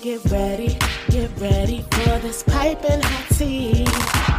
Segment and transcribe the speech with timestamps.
[0.00, 0.78] Get ready,
[1.10, 3.84] get ready for this piping hot tea.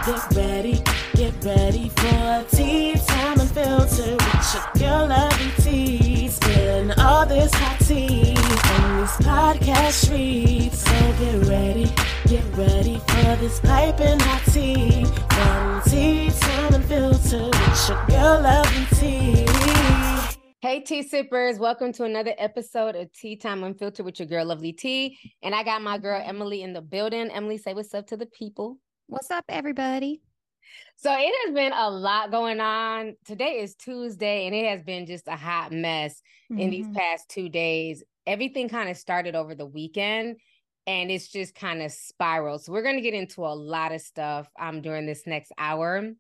[0.06, 0.82] Get ready,
[1.16, 6.30] get ready for tea time unfiltered with your girl lovely tea.
[6.30, 10.80] Spilling all this hot tea on these podcast streets.
[10.80, 11.92] So get ready,
[12.28, 15.04] get ready for this piping hot tea.
[15.04, 19.49] From tea time unfiltered with your girl lovely tea.
[20.62, 24.74] Hey, tea sippers, welcome to another episode of Tea Time Unfiltered with your girl, Lovely
[24.74, 25.18] Tea.
[25.42, 27.30] And I got my girl Emily in the building.
[27.32, 28.78] Emily, say what's up to the people.
[29.08, 30.22] What's up, everybody?
[30.98, 33.16] So it has been a lot going on.
[33.24, 36.60] Today is Tuesday, and it has been just a hot mess mm-hmm.
[36.60, 36.96] in these mm-hmm.
[36.98, 38.04] past two days.
[38.28, 40.36] Everything kind of started over the weekend,
[40.86, 42.66] and it's just kind of spiraled.
[42.66, 46.12] So we're going to get into a lot of stuff um, during this next hour.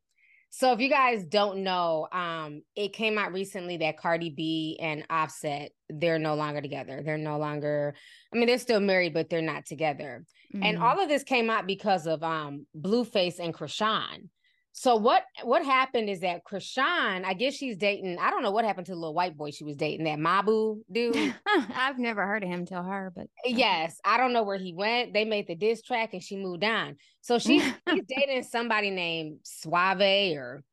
[0.51, 5.05] So if you guys don't know, um, it came out recently that Cardi B and
[5.09, 7.01] Offset, they're no longer together.
[7.03, 7.93] They're no longer,
[8.33, 10.25] I mean, they're still married, but they're not together.
[10.53, 10.63] Mm-hmm.
[10.63, 14.29] And all of this came out because of um Blueface and Chrisean.
[14.71, 18.17] So what what happened is that Chrisean, I guess she's dating.
[18.19, 20.81] I don't know what happened to the little white boy she was dating, that Mabu
[20.91, 21.35] dude.
[21.75, 24.73] I've never heard of him till her, but eh, yes, I don't know where he
[24.73, 25.13] went.
[25.13, 26.97] They made the diss track and she moved on.
[27.21, 30.63] So she's she's dating somebody named Suave or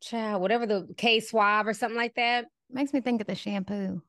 [0.00, 2.46] child, whatever the K Suave or something like that.
[2.70, 4.02] Makes me think of the shampoo.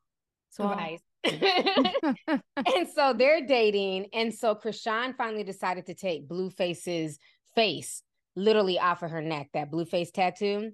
[0.50, 1.00] Suave.
[1.24, 7.18] and so they're dating, and so Chrisean finally decided to take Blueface's
[7.54, 8.02] face
[8.36, 10.72] literally off of her neck, that Blueface tattoo.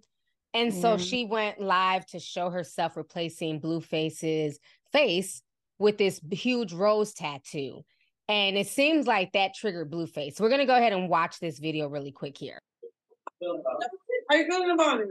[0.53, 1.01] And so mm.
[1.01, 4.59] she went live to show herself replacing Blueface's
[4.93, 5.43] face
[5.79, 7.85] with this huge rose tattoo.
[8.29, 10.41] And it seems like that triggered Blueface.
[10.41, 12.61] We're going to go ahead and watch this video really quick here.
[13.43, 15.09] How you feeling about it?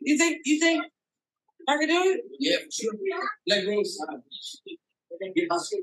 [0.00, 0.84] You think you think
[1.68, 2.20] I can do it?
[2.38, 2.92] Yeah, sure.
[3.46, 3.98] Black rose.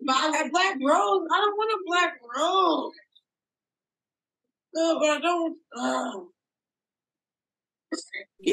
[0.05, 1.27] But I got black rose.
[1.31, 2.93] I don't want a black rose.
[4.73, 5.57] No, but I don't.
[5.77, 6.11] Uh,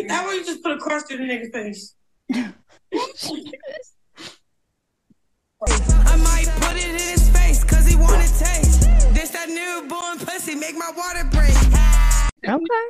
[0.08, 1.94] that way you just put a crust through the nigga's face.
[2.32, 2.52] I
[6.16, 8.82] might put it in his face cause he want to taste.
[9.14, 11.56] This that newborn pussy make my water break.
[12.44, 12.88] Okay.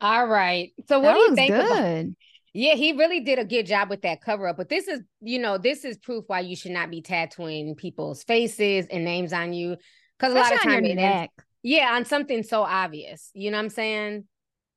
[0.00, 0.72] All right.
[0.88, 1.50] So what that do you think?
[1.52, 1.70] Good.
[1.70, 2.14] About-
[2.54, 4.56] yeah, he really did a good job with that cover up.
[4.56, 8.24] But this is, you know, this is proof why you should not be tattooing people's
[8.24, 9.76] faces and names on you.
[10.18, 11.30] Because a lot of times, neck.
[11.68, 13.30] Yeah, on something so obvious.
[13.34, 14.24] You know what I'm saying?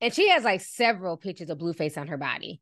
[0.01, 2.59] And she has like several pictures of Blueface on her body.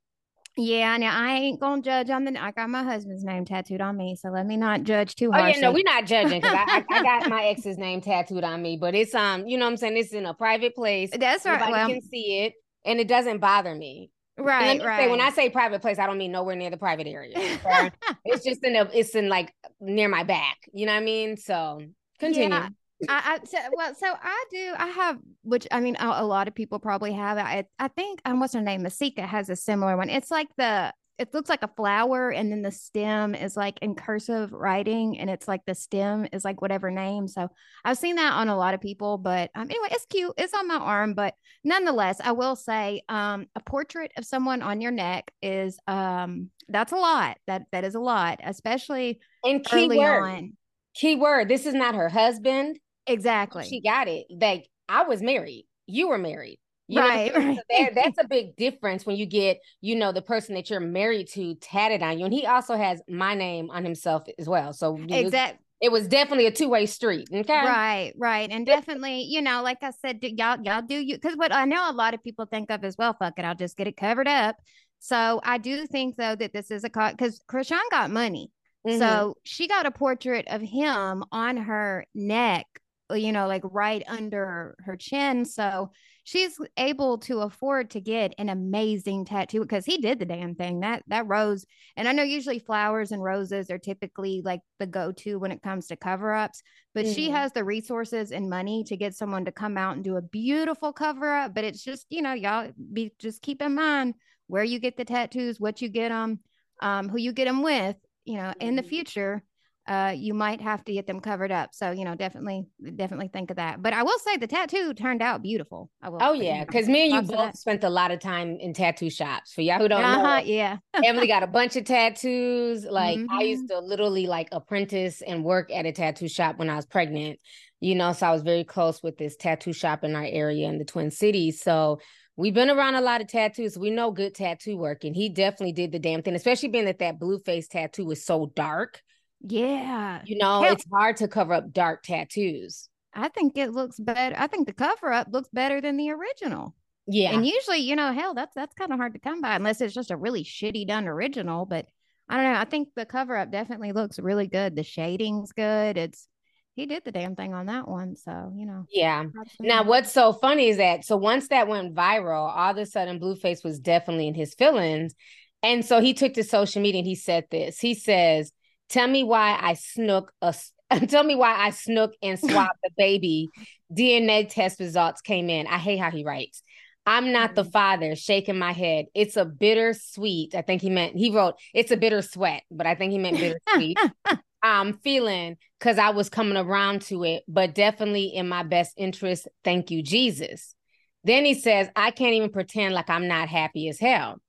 [0.55, 2.39] Yeah, now I ain't gonna judge on the.
[2.39, 5.45] I got my husband's name tattooed on me, so let me not judge too hard.
[5.45, 8.43] Oh yeah, no, we're not judging because I, I, I, got my ex's name tattooed
[8.43, 9.97] on me, but it's um, you know what I'm saying.
[9.97, 11.09] It's in a private place.
[11.11, 11.53] That's right.
[11.53, 12.53] Nobody well, can see it,
[12.85, 14.11] and it doesn't bother me.
[14.37, 15.05] Right, right.
[15.05, 17.33] Say, when I say private place, I don't mean nowhere near the private area.
[18.25, 20.57] it's just in a, it's in like near my back.
[20.71, 21.35] You know what I mean?
[21.37, 21.81] So
[22.19, 22.49] continue.
[22.49, 22.69] Yeah.
[23.07, 24.73] I, I so, well, so I do.
[24.77, 27.37] I have, which I mean, a, a lot of people probably have.
[27.37, 28.83] I I think, um, what's her name?
[28.83, 30.09] Masika has a similar one.
[30.09, 33.93] It's like the it looks like a flower and then the stem is like in
[33.93, 37.49] cursive writing and it's like the stem is like whatever name so
[37.83, 40.67] i've seen that on a lot of people but um, anyway it's cute it's on
[40.67, 45.29] my arm but nonetheless i will say um, a portrait of someone on your neck
[45.41, 50.53] is um, that's a lot that that is a lot especially and keyword on.
[50.95, 53.65] keyword this is not her husband Exactly.
[53.65, 54.27] She got it.
[54.29, 55.65] Like I was married.
[55.87, 56.59] You were married.
[56.89, 57.33] You right.
[57.35, 57.59] right.
[57.69, 61.27] That, that's a big difference when you get, you know, the person that you're married
[61.29, 62.25] to tatted on you.
[62.25, 64.73] And he also has my name on himself as well.
[64.73, 65.59] So exactly.
[65.81, 67.29] It was definitely a two-way street.
[67.31, 67.53] Okay.
[67.53, 68.49] Right, right.
[68.51, 71.89] And definitely, you know, like I said, y'all, y'all do you because what I know
[71.89, 74.27] a lot of people think of as well, fuck it, I'll just get it covered
[74.27, 74.57] up.
[74.99, 78.51] So I do think though that this is a because Chrisean got money.
[78.85, 78.99] Mm-hmm.
[78.99, 82.65] So she got a portrait of him on her neck
[83.13, 85.45] you know, like right under her chin.
[85.45, 85.91] So
[86.23, 90.81] she's able to afford to get an amazing tattoo because he did the damn thing.
[90.81, 91.65] That that rose,
[91.97, 95.87] and I know usually flowers and roses are typically like the go-to when it comes
[95.87, 96.61] to cover-ups,
[96.93, 97.13] but mm-hmm.
[97.13, 100.21] she has the resources and money to get someone to come out and do a
[100.21, 101.55] beautiful cover-up.
[101.55, 104.13] But it's just, you know, y'all be just keep in mind
[104.47, 106.39] where you get the tattoos, what you get them,
[106.81, 107.95] um, who you get them with,
[108.25, 108.89] you know, in the mm-hmm.
[108.89, 109.43] future
[109.89, 111.73] uh, you might have to get them covered up.
[111.73, 113.81] So, you know, definitely, definitely think of that.
[113.81, 115.89] But I will say the tattoo turned out beautiful.
[115.99, 116.19] I will.
[116.21, 116.63] Oh, yeah.
[116.65, 119.51] Cause me and you both spent a lot of time in tattoo shops.
[119.51, 120.77] For y'all who don't uh-huh, know, yeah.
[121.03, 122.85] Emily got a bunch of tattoos.
[122.85, 123.33] Like mm-hmm.
[123.33, 126.85] I used to literally like apprentice and work at a tattoo shop when I was
[126.85, 127.39] pregnant,
[127.79, 130.77] you know, so I was very close with this tattoo shop in our area in
[130.77, 131.63] the Twin Cities.
[131.63, 131.99] So
[132.35, 133.75] we've been around a lot of tattoos.
[133.75, 136.99] We know good tattoo work, and he definitely did the damn thing, especially being that
[136.99, 139.01] that Blueface tattoo was so dark
[139.41, 140.21] Yeah.
[140.25, 142.89] You know, Hell- it's hard to cover up dark tattoos.
[143.13, 144.35] I think it looks better.
[144.37, 146.75] I think the cover up looks better than the original.
[147.07, 147.33] Yeah.
[147.33, 149.95] And usually, you know, hell, that's that's kind of hard to come by unless it's
[149.95, 151.65] just a really shitty done original.
[151.65, 151.87] But
[152.27, 152.59] I don't know.
[152.59, 154.75] I think the cover up definitely looks really good.
[154.75, 155.97] The shading's good.
[155.97, 156.27] It's
[156.75, 158.15] he did the damn thing on that one.
[158.15, 158.85] So, you know.
[158.89, 159.25] yeah.
[159.59, 163.19] Now, what's so funny is that so once that went viral, all of a sudden
[163.19, 165.13] Blueface was definitely in his feelings.
[165.61, 167.79] And so he took to social media and he said this.
[167.79, 168.53] He says,
[168.89, 170.53] Tell me why I snook a
[171.07, 173.49] tell me why I snook and swapped the baby.
[173.95, 175.67] DNA test results came in.
[175.67, 176.61] I hate how he writes.
[177.05, 177.71] I'm not the Mhm.
[177.71, 179.05] father, shaking my head.
[179.15, 180.53] It's a bittersweet.
[180.53, 183.39] I think he meant he wrote it's a bitter sweat, but I think he meant
[183.39, 183.97] bittersweet.
[184.63, 189.47] I'm feeling because I was coming around to it, but definitely in my best interest.
[189.63, 190.75] Thank you, Jesus.
[191.23, 194.41] Then he says, I can't even pretend like I'm not happy as hell.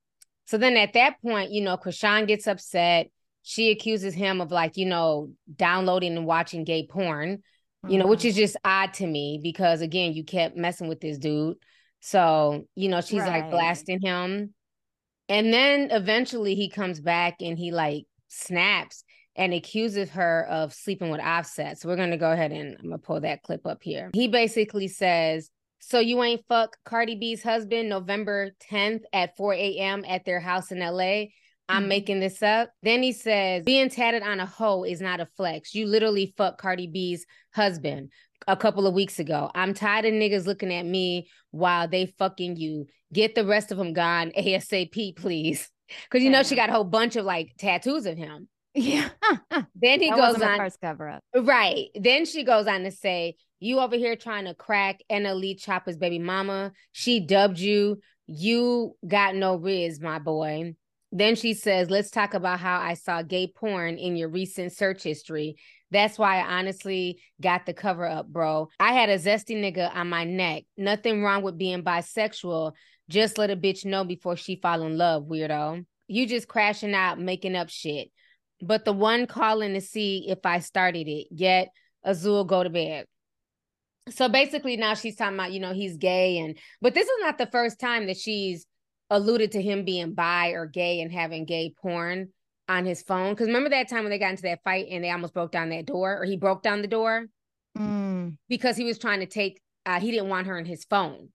[0.46, 3.10] So then at that point, you know, Chrisean gets upset.
[3.42, 7.42] She accuses him of like, you know, downloading and watching gay porn,
[7.88, 8.26] you know, which Mhm.
[8.26, 11.56] is just odd to me because again, you kept messing with this dude.
[12.00, 14.54] So, you know, she's like blasting him.
[15.28, 19.04] And then eventually he comes back and he like snaps
[19.36, 21.78] and accuses her of sleeping with Offset.
[21.78, 24.10] So we're gonna go ahead and I'm gonna pull that clip up here.
[24.12, 30.04] He basically says, "So you ain't fuck Cardi B's husband November 10th at 4 a.m.
[30.06, 31.32] at their house in L.A."
[31.70, 31.88] I'm Mhm.
[31.88, 32.70] making this up.
[32.82, 35.74] Then he says, "Being tatted on a hoe is not a flex.
[35.74, 37.24] You literally fuck Cardi B's
[37.54, 38.10] husband."
[38.48, 42.56] A couple of weeks ago, I'm tired of niggas looking at me while they fucking
[42.56, 42.86] you.
[43.12, 45.70] Get the rest of them gone ASAP, please.
[46.04, 48.48] Because you know she got a whole bunch of like tattoos of him.
[48.74, 49.08] Yeah.
[49.74, 51.22] Then he that goes on, first cover up.
[51.34, 51.88] right?
[51.96, 56.20] Then she goes on to say, "You over here trying to crack NLE Chopper's baby
[56.20, 56.72] mama.
[56.92, 58.00] She dubbed you.
[58.26, 60.76] You got no riz, my boy."
[61.12, 65.02] Then she says, "Let's talk about how I saw gay porn in your recent search
[65.02, 65.56] history.
[65.90, 68.68] That's why I honestly got the cover up, bro.
[68.78, 70.64] I had a zesty nigga on my neck.
[70.76, 72.72] Nothing wrong with being bisexual.
[73.08, 75.84] Just let a bitch know before she fall in love, weirdo.
[76.06, 78.10] You just crashing out, making up shit.
[78.62, 81.26] But the one calling to see if I started it.
[81.30, 81.70] Yet
[82.04, 83.06] Azul go to bed.
[84.10, 87.38] So basically now she's talking about, you know, he's gay and but this is not
[87.38, 88.66] the first time that she's
[89.10, 92.28] alluded to him being bi or gay and having gay porn
[92.68, 93.34] on his phone.
[93.34, 95.70] Cause remember that time when they got into that fight and they almost broke down
[95.70, 97.26] that door, or he broke down the door
[97.78, 98.36] Mm.
[98.48, 101.28] because he was trying to take uh he didn't want her in his phone.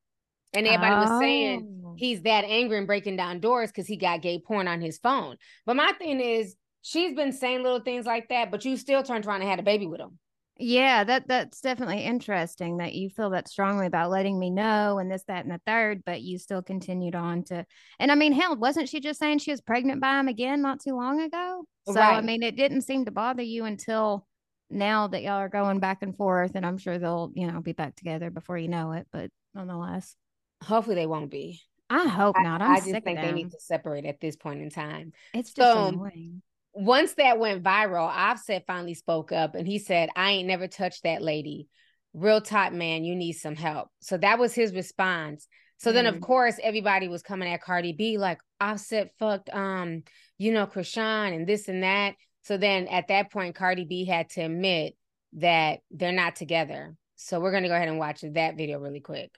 [0.53, 1.95] And everybody was saying Oh.
[1.97, 5.37] he's that angry and breaking down doors because he got gay porn on his phone.
[5.65, 9.25] But my thing is, she's been saying little things like that, but you still turned
[9.25, 10.17] around and had a baby with him.
[10.57, 15.11] Yeah, that that's definitely interesting that you feel that strongly about letting me know and
[15.11, 17.65] this, that, and the third, but you still continued on to
[17.99, 20.79] and I mean, hell, wasn't she just saying she was pregnant by him again not
[20.79, 21.65] too long ago?
[21.87, 24.25] Oh, so I mean, it didn't seem to bother you until
[24.69, 27.73] now that y'all are going back and forth, and I'm sure they'll, you know, be
[27.73, 29.07] back together before you know it.
[29.11, 30.15] But nonetheless,
[30.63, 31.61] Hopefully they won't be.
[31.89, 32.61] I hope I, not.
[32.61, 35.13] I'm I just think they need to separate at this point in time.
[35.33, 36.41] It's just So, annoying.
[36.75, 41.03] Once that went viral, Offset finally spoke up and he said, I ain't never touched
[41.03, 41.67] that lady.
[42.13, 43.87] Real top man, you need some help.
[44.01, 45.47] So that was his response.
[45.77, 46.21] So then of Mm.
[46.21, 50.03] course everybody was coming at Cardi B like Offset fucked um,
[50.37, 52.15] you know, Chrisean and this and that.
[52.43, 54.95] So then at that point, Cardi B had to admit
[55.33, 56.95] that they're not together.
[57.15, 59.33] So we're gonna go ahead and watch that video really quick.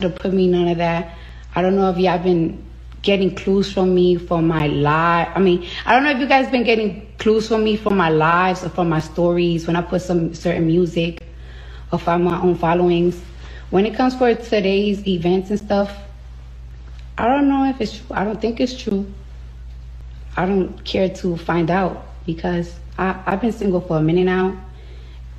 [0.00, 1.16] to put me none of that.
[1.54, 2.64] I don't know if y'all been
[3.02, 5.28] getting clues from me for my live.
[5.34, 8.08] I mean, I don't know if you guys been getting clues from me for my
[8.08, 11.22] lives or for my stories when I put some certain music
[11.92, 13.20] or from my own followings.
[13.70, 15.96] When it comes for today's events and stuff,
[17.18, 18.06] I don't know if it's true.
[18.10, 19.12] I don't think it's true.
[20.36, 24.56] I don't care to find out because I, I've been single for a minute now,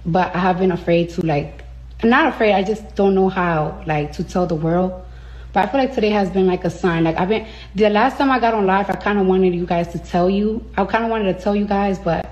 [0.05, 1.63] but I have been afraid to like,
[2.01, 2.53] I'm not afraid.
[2.53, 5.05] I just don't know how like to tell the world.
[5.53, 7.03] But I feel like today has been like a sign.
[7.03, 9.67] Like I've been the last time I got on live, I kind of wanted you
[9.67, 10.65] guys to tell you.
[10.75, 12.27] I kind of wanted to tell you guys, but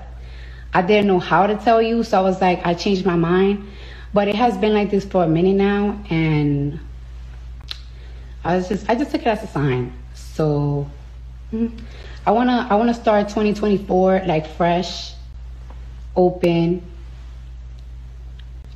[0.74, 2.02] I didn't know how to tell you.
[2.02, 3.68] So I was like, I changed my mind.
[4.12, 6.78] But it has been like this for a minute now, and
[8.44, 9.92] I was just I just took it as a sign.
[10.14, 10.90] So
[11.52, 11.70] mm,
[12.26, 15.14] I wanna I wanna start 2024 like fresh,
[16.16, 16.82] open.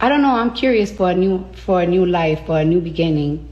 [0.00, 0.36] I don't know.
[0.36, 3.46] I'm curious for a new for a new life, for a new beginning,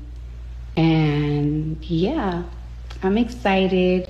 [0.77, 2.45] and yeah,
[3.03, 4.09] I'm excited.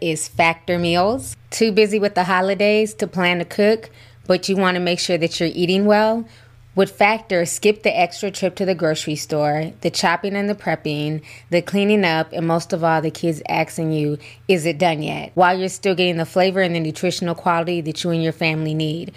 [0.00, 1.36] is Factor Meals.
[1.50, 3.90] Too busy with the holidays to plan to cook,
[4.26, 6.26] but you want to make sure that you're eating well?
[6.74, 11.22] With Factor, skip the extra trip to the grocery store, the chopping and the prepping,
[11.48, 14.18] the cleaning up, and most of all, the kids asking you,
[14.48, 15.30] is it done yet?
[15.34, 18.74] While you're still getting the flavor and the nutritional quality that you and your family
[18.74, 19.14] need.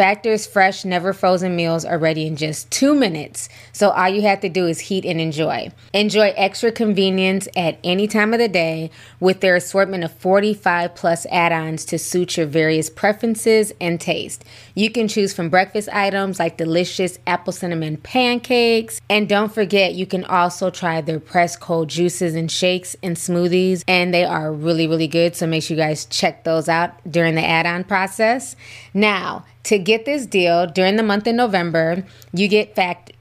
[0.00, 4.40] Factor's fresh, never frozen meals are ready in just two minutes, so all you have
[4.40, 5.70] to do is heat and enjoy.
[5.92, 8.90] Enjoy extra convenience at any time of the day
[9.20, 14.42] with their assortment of 45 plus add ons to suit your various preferences and taste.
[14.74, 20.06] You can choose from breakfast items like delicious apple cinnamon pancakes, and don't forget you
[20.06, 24.86] can also try their pressed cold juices and shakes and smoothies, and they are really,
[24.86, 25.36] really good.
[25.36, 28.56] So make sure you guys check those out during the add on process.
[28.94, 33.12] Now, to get this deal during the month of November, you get fact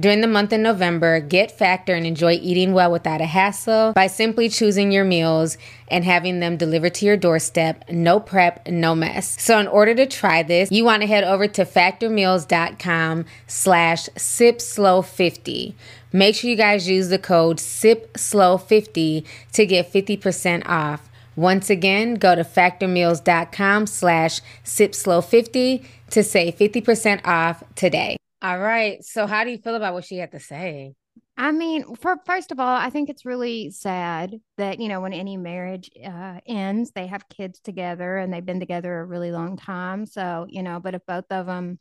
[0.00, 4.06] during the month of November, get Factor and enjoy eating well without a hassle by
[4.06, 5.58] simply choosing your meals
[5.88, 7.84] and having them delivered to your doorstep.
[7.90, 9.40] No prep, no mess.
[9.42, 15.74] So in order to try this, you want to head over to factormeals.com slash sipslow50.
[16.12, 21.07] Make sure you guys use the code SIPSLOW50 to get 50% off.
[21.38, 28.16] Once again, go to factormeals.com slash sipslow50 to save 50% off today.
[28.42, 29.04] All right.
[29.04, 30.94] So how do you feel about what she had to say?
[31.36, 35.12] I mean, for first of all, I think it's really sad that you know when
[35.12, 39.56] any marriage uh, ends, they have kids together and they've been together a really long
[39.56, 40.06] time.
[40.06, 41.78] So you know, but if both of them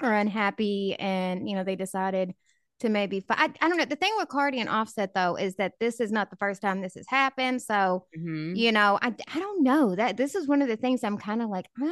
[0.00, 2.34] are unhappy and you know they decided
[2.80, 5.74] to maybe I, I don't know the thing with cardi and offset though is that
[5.80, 8.54] this is not the first time this has happened so mm-hmm.
[8.54, 11.42] you know I, I don't know that this is one of the things i'm kind
[11.42, 11.86] of like uh,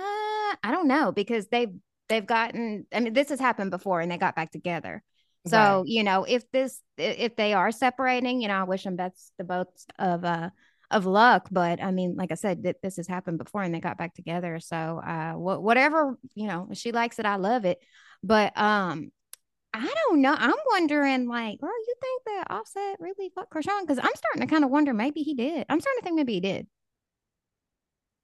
[0.62, 1.72] i don't know because they've
[2.08, 5.02] they've gotten i mean this has happened before and they got back together
[5.46, 5.82] so right.
[5.86, 9.44] you know if this if they are separating you know i wish them best the
[9.44, 10.50] both of uh
[10.90, 13.80] of luck but i mean like i said that this has happened before and they
[13.80, 17.78] got back together so uh wh- whatever you know she likes it i love it
[18.22, 19.10] but um
[19.74, 20.34] I don't know.
[20.36, 23.80] I'm wondering, like, girl, you think that Offset really fucked Chrisean?
[23.80, 25.66] Because I'm starting to kind of wonder maybe he did.
[25.68, 26.68] I'm starting to think maybe he did.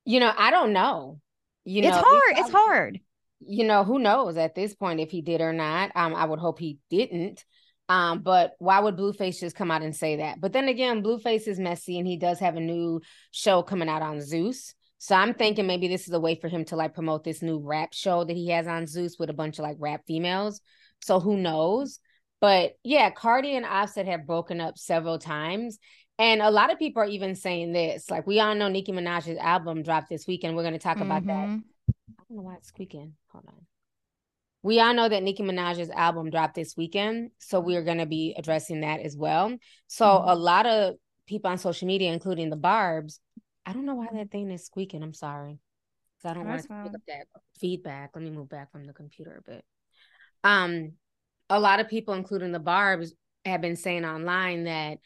[0.04, 1.21] You know, I don't know.
[1.64, 2.38] You know, it's hard.
[2.38, 3.00] It's hard.
[3.40, 5.90] You know, who knows at this point if he did or not.
[5.97, 7.45] Um, I would hope he didn't.
[7.88, 10.40] Um, but why would Blueface just come out and say that?
[10.40, 13.00] But then again, Blueface is messy and he does have a new
[13.33, 14.75] show coming out on Zeus.
[14.99, 17.59] So I'm thinking maybe this is a way for him to like promote this new
[17.59, 20.61] rap show that he has on Zeus with a bunch of like rap females.
[21.00, 22.00] So who knows?
[22.40, 25.78] But yeah, Cardi and Offset have broken up several times.
[26.19, 28.11] And a lot of people are even saying this.
[28.11, 30.57] Like we all know Nicki Minaj's album dropped this weekend.
[30.57, 31.07] We're going to talk mm-hmm.
[31.11, 31.49] about that.
[31.49, 31.90] Mm-hmm.
[32.19, 33.14] I don't know why it's squeaking.
[33.33, 33.66] Hold on.
[34.62, 37.30] We all know that Nicki Minaj's album dropped this weekend.
[37.38, 39.57] So we're going to be addressing that as well.
[39.87, 40.28] So mm-hmm.
[40.28, 43.21] a lot of people on social media, including the Barbs,
[43.64, 45.02] I don't know why that thing is squeaking.
[45.02, 45.59] I'm sorry.
[46.25, 47.26] I don't want to pick up that
[47.59, 48.11] feedback.
[48.14, 49.64] Let me move back from the computer a bit.
[50.44, 50.92] Um,
[51.49, 53.12] a lot of people, including the Barbs,
[53.44, 54.99] have been saying online that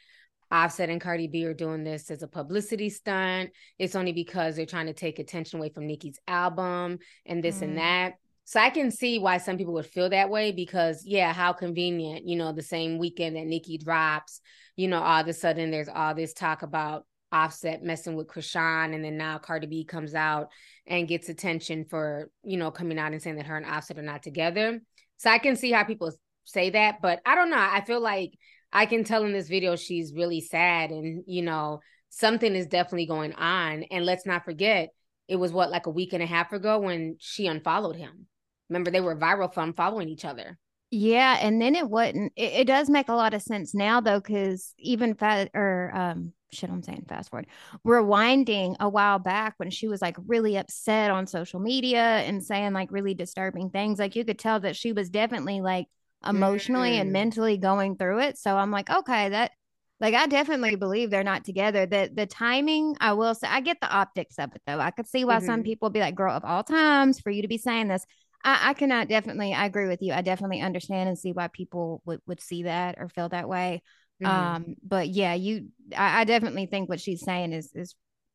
[0.50, 3.50] Offset and Cardi B are doing this as a publicity stunt.
[3.78, 7.62] It's only because they're trying to take attention away from Nicki's album and this mm.
[7.62, 8.14] and that.
[8.44, 12.28] So I can see why some people would feel that way because, yeah, how convenient,
[12.28, 14.40] you know, the same weekend that Nicki drops,
[14.76, 18.94] you know, all of a sudden there's all this talk about Offset messing with Chrisean,
[18.94, 20.52] and then now Cardi B comes out
[20.86, 24.02] and gets attention for, you know, coming out and saying that her and Offset are
[24.02, 24.80] not together.
[25.16, 26.12] So I can see how people
[26.44, 27.58] say that, but I don't know.
[27.58, 28.32] I feel like
[28.72, 31.80] I can tell in this video she's really sad and, you know,
[32.10, 33.84] something is definitely going on.
[33.84, 34.90] And let's not forget,
[35.28, 38.26] it was what, like a week and a half ago when she unfollowed him.
[38.68, 40.58] Remember, they were viral from following each other.
[40.96, 42.32] Yeah, and then it wouldn't.
[42.36, 46.32] It, it does make a lot of sense now, though, because even fast or um,
[46.52, 47.48] shit I'm saying fast forward
[47.84, 52.72] rewinding a while back when she was like really upset on social media and saying
[52.72, 55.86] like really disturbing things like you could tell that she was definitely like
[56.24, 57.00] emotionally mm.
[57.00, 59.50] and mentally going through it so I'm like okay that
[59.98, 63.80] like I definitely believe they're not together the the timing I will say I get
[63.80, 65.46] the optics of it though I could see why mm-hmm.
[65.46, 68.06] some people be like girl of all times for you to be saying this
[68.44, 72.02] I, I cannot definitely I agree with you I definitely understand and see why people
[72.04, 73.82] would would see that or feel that way
[74.22, 74.30] Mm-hmm.
[74.30, 77.94] Um, but yeah, you I, I, definitely think what she's saying is is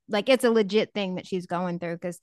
[0.09, 2.19] like it's a legit thing that she's going through because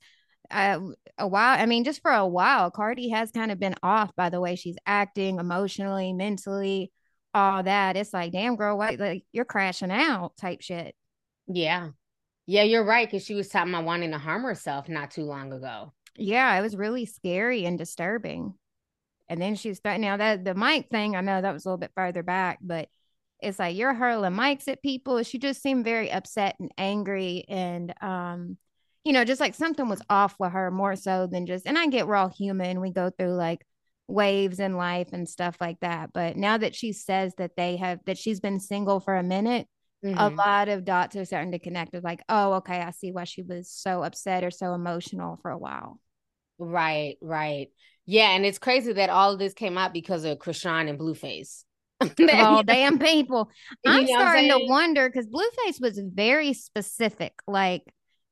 [0.51, 0.79] uh,
[1.17, 4.29] a while I mean, just for a while, Cardi has kind of been off by
[4.29, 6.91] the way she's acting emotionally, mentally,
[7.33, 7.97] all that.
[7.97, 10.95] It's like, damn girl, what like you're crashing out type shit.
[11.47, 11.89] Yeah.
[12.45, 13.09] Yeah, you're right.
[13.09, 15.93] Cause she was talking about wanting to harm herself not too long ago.
[16.17, 18.55] Yeah, it was really scary and disturbing.
[19.29, 21.77] And then she's starting now that the mic thing, I know that was a little
[21.77, 22.89] bit further back, but
[23.41, 25.21] it's like you're hurling mics at people.
[25.23, 28.57] She just seemed very upset and angry and um
[29.03, 31.87] you know, just like something was off with her more so than just and I
[31.87, 32.81] get we're all human.
[32.81, 33.65] We go through like
[34.07, 36.11] waves in life and stuff like that.
[36.13, 39.67] But now that she says that they have that she's been single for a minute,
[40.03, 40.17] mm-hmm.
[40.17, 43.25] a lot of dots are starting to connect with like, oh, okay, I see why
[43.25, 45.99] she was so upset or so emotional for a while.
[46.59, 47.67] Right, right.
[48.05, 51.63] Yeah, and it's crazy that all of this came out because of Chrisean and Blueface.
[52.01, 53.49] oh damn people.
[53.85, 57.33] I'm you know starting I'm to wonder because Blueface was very specific.
[57.47, 57.83] Like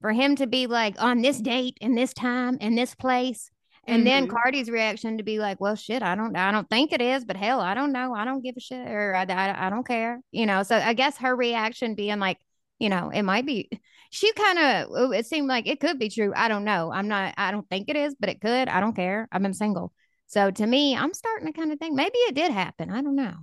[0.01, 3.49] for him to be like on this date and this time and this place
[3.87, 4.05] and mm-hmm.
[4.05, 7.23] then Cardi's reaction to be like, "Well, shit, I don't, I don't think it is,
[7.23, 9.85] but hell, I don't know, I don't give a shit, or I, I, I don't
[9.85, 10.63] care," you know.
[10.63, 12.39] So I guess her reaction being like,
[12.79, 13.69] you know, it might be.
[14.11, 16.31] She kind of, oh, it seemed like it could be true.
[16.35, 16.91] I don't know.
[16.91, 17.33] I'm not.
[17.37, 18.69] I don't think it is, but it could.
[18.69, 19.27] I don't care.
[19.31, 19.91] I've been single.
[20.27, 22.89] So to me, I'm starting to kind of think maybe it did happen.
[22.89, 23.33] I don't know.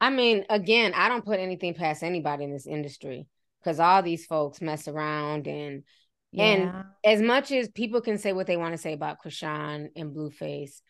[0.00, 3.26] I mean, again, I don't put anything past anybody in this industry
[3.62, 5.82] because all these folks mess around and
[6.32, 6.44] yeah.
[6.44, 10.14] And as much as people can say what they want to say about Chrisean and
[10.14, 10.80] Blueface,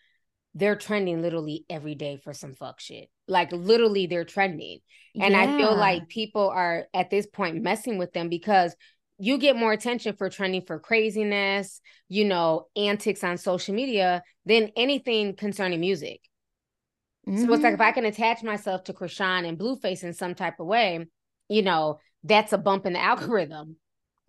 [0.54, 3.08] they're trending literally every day for some fuck shit.
[3.28, 4.80] Like literally they're trending.
[5.20, 5.42] And yeah.
[5.42, 8.74] I feel like people are at this point messing with them because
[9.18, 14.70] you get more attention for trending for craziness, you know, antics on social media than
[14.76, 16.20] anything concerning music.
[17.28, 17.44] Mm-hmm.
[17.44, 17.94] So it's like if I mm-hmm.
[17.94, 21.06] can attach myself to Chrisean and Blueface in some type of way,
[21.48, 23.76] you know, that's a bump in the algorithm.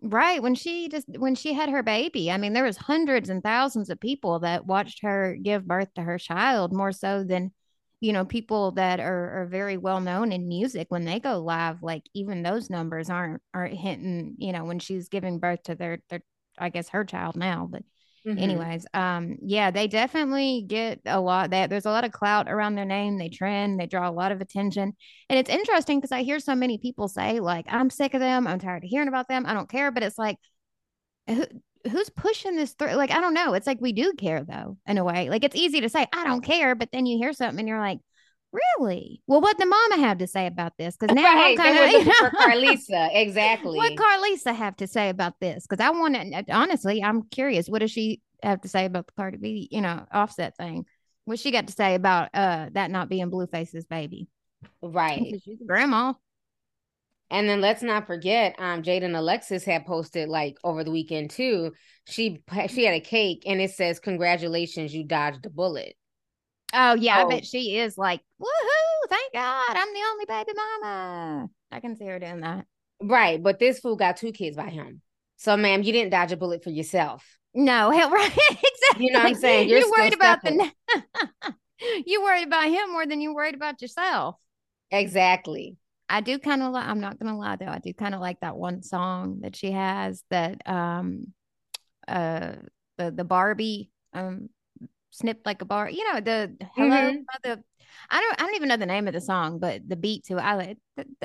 [0.03, 0.41] Right.
[0.41, 3.89] When she just when she had her baby, I mean, there was hundreds and thousands
[3.91, 7.51] of people that watched her give birth to her child, more so than,
[7.99, 11.83] you know, people that are, are very well known in music when they go live.
[11.83, 15.99] Like even those numbers aren't aren't hitting, you know, when she's giving birth to their
[16.09, 16.21] their
[16.57, 17.83] I guess her child now, but
[18.27, 18.37] Mm-hmm.
[18.37, 22.75] Anyways, um, yeah, they definitely get a lot that there's a lot of clout around
[22.75, 23.17] their name.
[23.17, 24.93] They trend, they draw a lot of attention.
[25.29, 28.45] And it's interesting because I hear so many people say, like, I'm sick of them,
[28.45, 29.91] I'm tired of hearing about them, I don't care.
[29.91, 30.37] But it's like
[31.27, 31.45] who,
[31.89, 32.93] who's pushing this through?
[32.93, 33.53] Like, I don't know.
[33.53, 35.29] It's like we do care though, in a way.
[35.29, 37.79] Like it's easy to say, I don't care, but then you hear something and you're
[37.79, 37.99] like,
[38.51, 39.21] Really?
[39.27, 40.97] Well, what the mama have to say about this?
[40.97, 43.09] Because now right, I'm kind of you know, for Karlissa.
[43.13, 43.77] Exactly.
[43.77, 45.65] what Karlissa have to say about this?
[45.67, 47.69] Because I want to honestly, I'm curious.
[47.69, 50.85] What does she have to say about the Cardi B, you know, offset thing?
[51.25, 54.27] What she got to say about uh that not being Blueface's baby?
[54.81, 55.41] Right.
[55.43, 56.13] She's a grandma.
[57.29, 61.71] And then let's not forget, um, Jaidyn Alexis had posted like over the weekend too.
[62.05, 65.95] She she had a cake and it says, "Congratulations, you dodged a bullet."
[66.73, 67.27] Oh yeah, oh.
[67.27, 69.09] I bet she is like, woohoo!
[69.09, 71.49] Thank God, I'm the only baby mama.
[71.71, 72.65] I can see her doing that.
[73.01, 75.01] Right, but this fool got two kids by him.
[75.37, 77.25] So, ma'am, you didn't dodge a bullet for yourself.
[77.53, 79.05] No, hell, right, exactly.
[79.05, 79.69] You know what I'm saying?
[79.69, 80.71] You're, You're worried about the.
[82.05, 84.35] you worried about him more than you worried about yourself.
[84.91, 85.77] Exactly.
[86.07, 86.85] I do kind of like.
[86.85, 87.67] I'm not gonna lie though.
[87.67, 91.33] I do kind of like that one song that she has that um,
[92.07, 92.53] uh,
[92.97, 94.49] the the Barbie um
[95.11, 95.89] snipped like a bar.
[95.89, 97.21] You know the hello mm-hmm.
[97.43, 97.63] the.
[98.09, 98.41] I don't.
[98.41, 100.41] I don't even know the name of the song, but the beat to it.
[100.41, 100.75] I.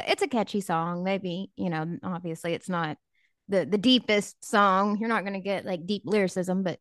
[0.06, 1.04] It's a catchy song.
[1.04, 1.98] Maybe you know.
[2.02, 2.98] Obviously, it's not
[3.48, 4.98] the the deepest song.
[4.98, 6.78] You're not going to get like deep lyricism, but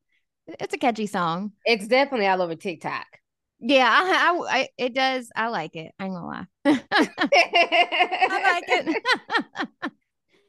[0.48, 1.54] it's a catchy song.
[1.66, 3.06] It's definitely all over TikTok.
[3.60, 5.30] Yeah, I, I, I it does.
[5.36, 5.92] I like it.
[5.98, 6.46] I'm gonna lie.
[6.66, 6.80] I
[8.44, 9.04] like it.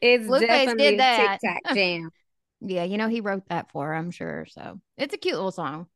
[0.02, 1.38] it's Blueface definitely did that.
[1.40, 2.10] TikTok jam.
[2.60, 4.46] yeah, you know he wrote that for her, I'm sure.
[4.50, 5.86] So it's a cute little song.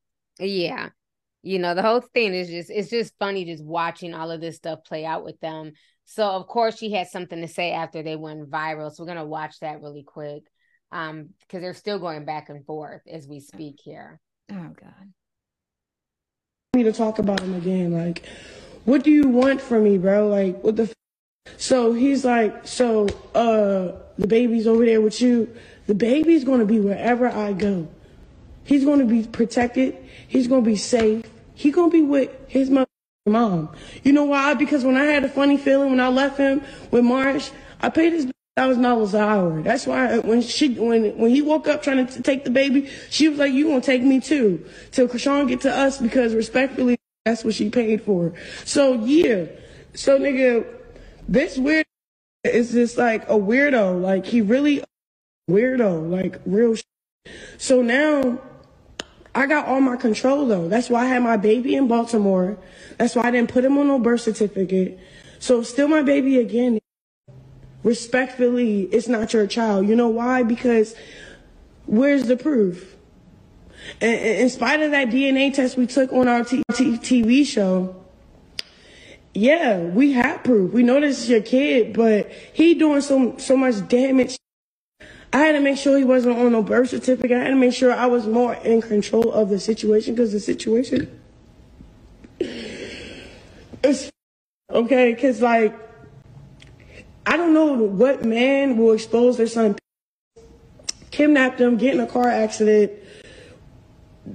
[0.40, 0.90] Yeah.
[1.42, 4.56] You know, the whole thing is just it's just funny just watching all of this
[4.56, 5.72] stuff play out with them.
[6.04, 8.92] So of course she had something to say after they went viral.
[8.92, 10.42] So we're gonna watch that really quick.
[10.92, 14.20] Um, because they're still going back and forth as we speak here.
[14.50, 15.12] Oh God.
[16.74, 17.92] Me to talk about him again.
[17.92, 18.26] Like,
[18.84, 20.28] what do you want from me, bro?
[20.28, 20.94] Like, what the f-
[21.56, 25.54] so he's like, so uh the baby's over there with you.
[25.86, 27.88] The baby's gonna be wherever I go.
[28.70, 29.96] He's gonna be protected.
[30.28, 31.24] He's gonna be safe.
[31.54, 33.68] He's gonna be with his mom.
[34.04, 34.54] You know why?
[34.54, 38.12] Because when I had a funny feeling when I left him with Marsh, I paid
[38.12, 39.60] his thousand dollars an hour.
[39.60, 43.28] That's why when she when when he woke up trying to take the baby, she
[43.28, 47.42] was like, "You gonna take me too?" Till Chrisean get to us because respectfully, that's
[47.42, 48.34] what she paid for.
[48.64, 49.46] So yeah,
[49.94, 50.64] so nigga,
[51.26, 51.86] this weird
[52.44, 54.00] is just like a weirdo.
[54.00, 54.84] Like he really
[55.50, 56.08] weirdo.
[56.08, 56.76] Like real.
[57.58, 58.38] So now
[59.40, 60.68] I got all my control though.
[60.68, 62.58] That's why I had my baby in Baltimore.
[62.98, 64.98] That's why I didn't put him on no birth certificate.
[65.38, 66.78] So still my baby again.
[67.82, 69.88] Respectfully, it's not your child.
[69.88, 70.42] You know why?
[70.42, 70.94] Because
[71.86, 72.96] where's the proof?
[74.02, 77.96] And, in spite of that DNA test we took on our TV show,
[79.32, 80.74] yeah, we have proof.
[80.74, 84.36] We know this is your kid, but he doing so so much damage
[85.32, 87.36] I had to make sure he wasn't on no birth certificate.
[87.36, 90.40] I had to make sure I was more in control of the situation because the
[90.40, 91.20] situation
[93.82, 94.10] It's
[94.70, 95.78] okay, cause like
[97.26, 99.76] I don't know what man will expose their son,
[101.10, 102.92] kidnap them, get in a car accident.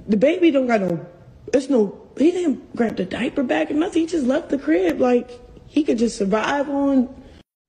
[0.08, 1.06] The baby don't got no.
[1.52, 2.00] It's no.
[2.16, 4.02] He didn't grab the diaper bag or nothing.
[4.02, 5.00] He just left the crib.
[5.00, 5.30] Like
[5.66, 7.14] he could just survive on.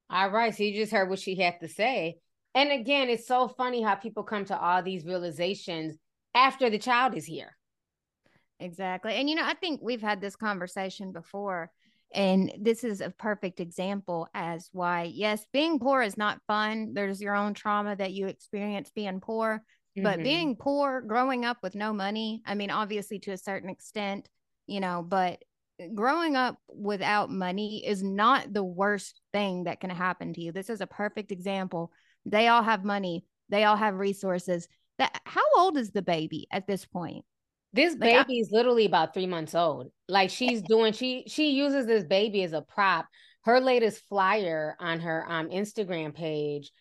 [0.09, 2.19] All right, so you just heard what she had to say.
[2.57, 5.95] And again, it's so funny how people come to all these realizations
[6.33, 7.55] after the child is here.
[8.59, 9.13] Exactly.
[9.13, 11.69] And you know, I think we've had this conversation before.
[12.15, 16.93] And this is a perfect example as why, yes, being poor is not fun.
[16.95, 19.61] There's your own trauma that you experience being poor.
[19.95, 20.03] Mm-hmm.
[20.03, 24.29] But being poor, growing up with no money, I mean, obviously to a certain extent,
[24.65, 25.43] you know, but
[25.93, 30.51] growing up without money is not the worst thing that can happen to you.
[30.51, 31.91] This is a perfect example.
[32.29, 34.67] They all have money, they all have resources.
[34.97, 37.23] That how old is the baby at this point?
[37.73, 39.91] This like baby I, is literally about three months old.
[40.09, 43.07] Like she's doing, she she uses this baby as a prop.
[43.43, 46.71] Her latest flyer on her um Instagram page,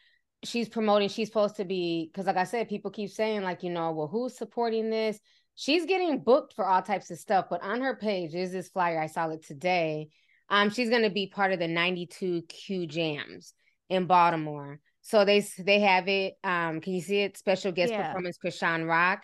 [0.45, 1.09] she's promoting.
[1.09, 4.09] She's supposed to be because, like I said, people keep saying like, you know, well,
[4.09, 5.19] who's supporting this?
[5.55, 9.01] She's getting booked for all types of stuff, but on her page is this flyer.
[9.01, 10.09] I saw it today.
[10.49, 13.55] Um, she's going to be part of the 92 Q Jams
[13.89, 14.81] in Baltimore.
[15.07, 16.35] So they they have it.
[16.43, 17.37] Um, can you see it?
[17.37, 18.09] Special guest yeah.
[18.09, 19.23] performance, Chrisean Rock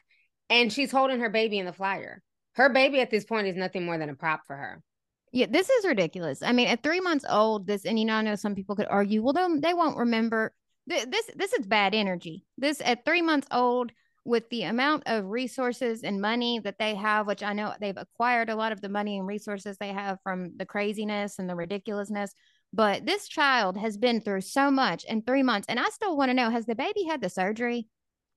[0.52, 2.22] and she's holding her baby in the flyer.
[2.54, 4.82] Her baby at this point is nothing more than a prop for her.
[5.32, 6.42] Yeah, this is ridiculous.
[6.42, 8.86] I mean, at three months old, this, and you know, I know some people could
[8.88, 10.52] argue, well, they, they won't remember.
[10.86, 12.44] This, this is bad energy.
[12.58, 13.92] This at three months old,
[14.24, 18.50] with the amount of resources and money that they have, which I know they've acquired
[18.50, 22.32] a lot of the money and resources they have from the craziness and the ridiculousness.
[22.72, 25.66] But this child has been through so much in three months.
[25.68, 27.88] And I still want to know has the baby had the surgery?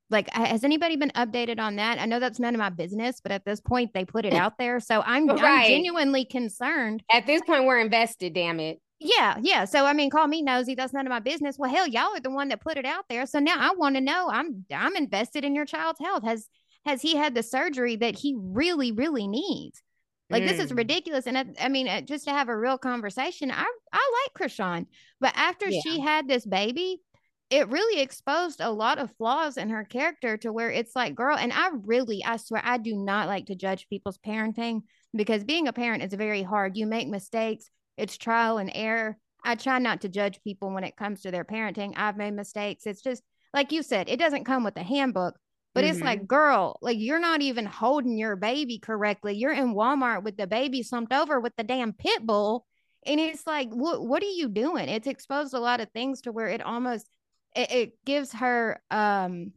[0.09, 1.99] Like, has anybody been updated on that?
[1.99, 4.57] I know that's none of my business, but at this point, they put it out
[4.59, 4.79] there.
[4.79, 5.43] So I'm, right.
[5.43, 7.03] I'm genuinely concerned.
[7.11, 8.79] At this point, we're invested, damn it.
[8.99, 9.65] Yeah, yeah.
[9.65, 10.73] So I mean, call me nosy.
[10.73, 11.57] That's none of my business.
[11.59, 13.25] Well, hell, y'all are the one that put it out there.
[13.25, 14.29] So now I want to know.
[14.31, 16.23] I'm I'm invested in your child's health.
[16.23, 16.47] Has
[16.85, 19.81] has he had the surgery that he really really needs?
[20.29, 20.47] Like mm.
[20.47, 20.77] this is mm.
[20.77, 21.27] ridiculous.
[21.27, 24.87] And I, I mean, uh, just to have a real conversation, I I like Chrisean,
[25.19, 25.79] but after yeah.
[25.83, 27.01] she had this baby,
[27.49, 31.37] it really exposed a lot of flaws in her character to where it's like, girl,
[31.37, 34.81] and I really, I swear, I do not like to judge people's parenting
[35.15, 36.75] because being a parent is very hard.
[36.75, 39.17] You make mistakes, it's trial and error.
[39.43, 41.93] I try not to judge people when it comes to their parenting.
[41.95, 42.87] I've made mistakes.
[42.87, 43.21] It's just
[43.53, 45.37] like you said, it doesn't come with a handbook,
[45.75, 45.91] but mm-hmm.
[45.93, 46.27] it's like, mm-hmm.
[46.27, 49.35] girl, like you're not even holding your baby correctly.
[49.35, 52.65] You're in Walmart with the baby slumped over with the damn pit bull.
[53.05, 54.89] And it's like, what what are you doing?
[54.89, 57.07] It's exposed a lot of things to where it almost
[57.55, 59.51] it, it gives her um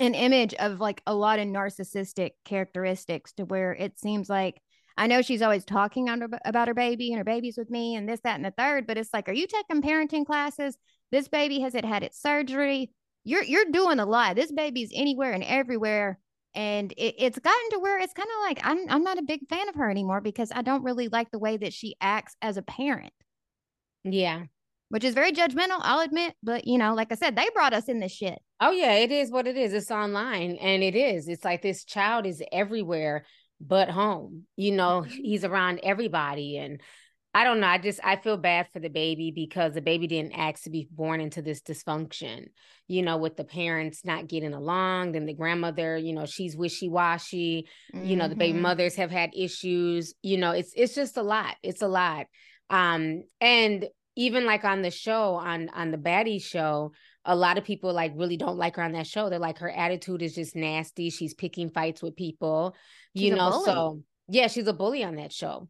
[0.00, 4.62] an image of like a lot of narcissistic characteristics to where it seems like
[4.96, 8.08] I know she's always talking under, about her baby and her baby's with me and
[8.08, 10.76] this, that, and the third, but it's like, are you taking parenting classes?
[11.12, 12.90] This baby has it had its surgery.
[13.28, 14.36] You're you're doing a lot.
[14.36, 16.18] This baby's anywhere and everywhere.
[16.54, 19.48] And it, it's gotten to where it's kind of like I'm I'm not a big
[19.48, 22.56] fan of her anymore because I don't really like the way that she acts as
[22.56, 23.12] a parent.
[24.04, 24.44] Yeah
[24.90, 26.34] which is very judgmental, I'll admit.
[26.42, 28.38] But you know, like I said, they brought us in this shit.
[28.60, 29.72] Oh yeah, it is what it is.
[29.72, 31.28] It's online, and it is.
[31.28, 33.24] It's like this child is everywhere
[33.60, 34.44] but home.
[34.56, 35.22] You know, mm-hmm.
[35.22, 36.80] he's around everybody, and
[37.38, 37.68] I don't know.
[37.68, 40.88] I just I feel bad for the baby because the baby didn't ask to be
[40.90, 42.46] born into this dysfunction.
[42.88, 46.88] You know, with the parents not getting along, then the grandmother, you know, she's wishy
[46.88, 47.68] washy.
[47.94, 48.06] Mm-hmm.
[48.06, 48.62] You know, the baby mm-hmm.
[48.62, 50.14] mothers have had issues.
[50.20, 51.54] You know, it's it's just a lot.
[51.62, 52.26] It's a lot.
[52.70, 56.90] Um, and even like on the show on on the baddie show
[57.24, 59.70] a lot of people like really don't like her on that show they're like her
[59.70, 62.74] attitude is just nasty she's picking fights with people
[63.16, 65.68] she's you know so yeah she's a bully on that show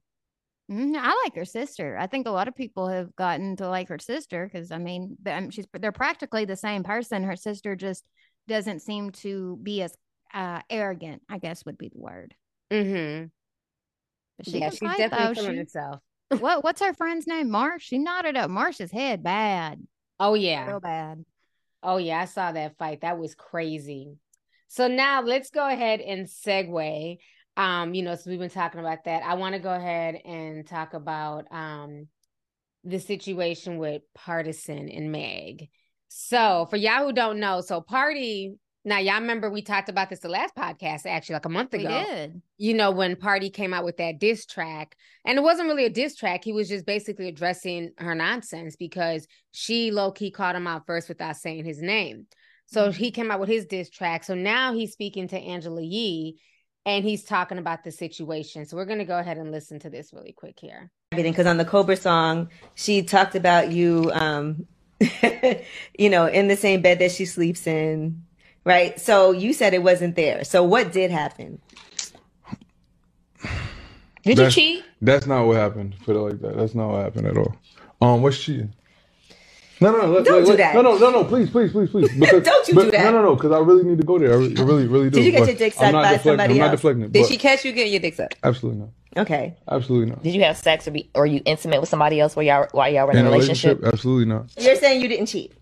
[0.71, 0.97] mm-hmm.
[0.97, 1.97] I like her sister.
[1.99, 5.17] I think a lot of people have gotten to like her sister because I mean,
[5.51, 7.25] she's they're practically the same person.
[7.25, 8.05] Her sister just
[8.47, 9.95] doesn't seem to be as
[10.33, 11.23] uh, arrogant.
[11.29, 12.35] I guess would be the word.
[12.71, 13.27] Mm-hmm.
[14.37, 16.01] But she yeah, she's fight, definitely killing she, herself
[16.31, 17.51] what what's her friend's name?
[17.51, 17.85] Marsh.
[17.85, 19.81] She nodded up Marsh's head bad.
[20.21, 20.67] Oh yeah.
[20.67, 21.25] Real bad.
[21.83, 23.03] Oh yeah, I saw that fight.
[23.03, 24.17] That was crazy.
[24.69, 27.19] So now let's go ahead and segue.
[27.59, 29.23] Um, you know, so we've been talking about that.
[29.25, 32.07] I want to go ahead and talk about um
[32.85, 35.69] the situation with Pardison and Meg.
[36.09, 40.21] So for y'all who don't know, so Pardi now, y'all remember we talked about this
[40.21, 41.89] the last podcast, actually, like a month ago.
[41.89, 42.43] We did.
[42.57, 45.91] You know, when Pardi came out with that diss track, and it wasn't really a
[45.91, 46.43] diss track.
[46.43, 51.09] He was just basically addressing her nonsense because she low key called him out first
[51.09, 52.29] without saying his name.
[52.67, 52.99] So mm-hmm.
[52.99, 54.25] he came out with his diss track.
[54.25, 56.41] So now he's speaking to Angela Yee,
[56.87, 58.65] and he's talking about the situation.
[58.67, 60.91] So we're going to go ahead and listen to this really quick here.
[61.11, 64.67] Because on the Cobra song, she talked about you, um,
[65.99, 68.23] you know, in the same bed that she sleeps in,
[68.65, 68.99] right?
[69.01, 70.45] So you said it wasn't there.
[70.45, 71.61] So what did happen?
[74.25, 74.85] Did That's- you cheat?
[75.01, 75.95] That's not what happened.
[76.05, 76.57] Put it like that.
[76.57, 77.55] That's not what happened at all.
[78.03, 78.75] Um, what's cheating?
[79.81, 80.25] No, no, no.
[80.25, 80.75] Don't do that.
[80.75, 81.25] No, no, no, no.
[81.25, 82.11] Please, please, please, please.
[82.19, 83.05] Because, Don't you but- do that.
[83.05, 83.35] No, no, no.
[83.37, 84.33] Because I really need to go there.
[84.33, 85.17] I really, really, really do.
[85.19, 86.31] Did you get your dick sucked by deflecting.
[86.31, 86.81] somebody I'm not else?
[86.81, 87.11] deflecting.
[87.11, 88.37] Did but she catch you getting your dick sucked?
[88.43, 88.89] Absolutely not.
[89.17, 89.57] Okay.
[89.71, 90.23] Absolutely not.
[90.23, 92.93] Did you have sex or be or you intimate with somebody else while y'all while
[92.93, 93.79] y'all were in In a a relationship?
[93.79, 94.47] relationship, absolutely not.
[94.59, 95.53] You're saying you didn't cheat.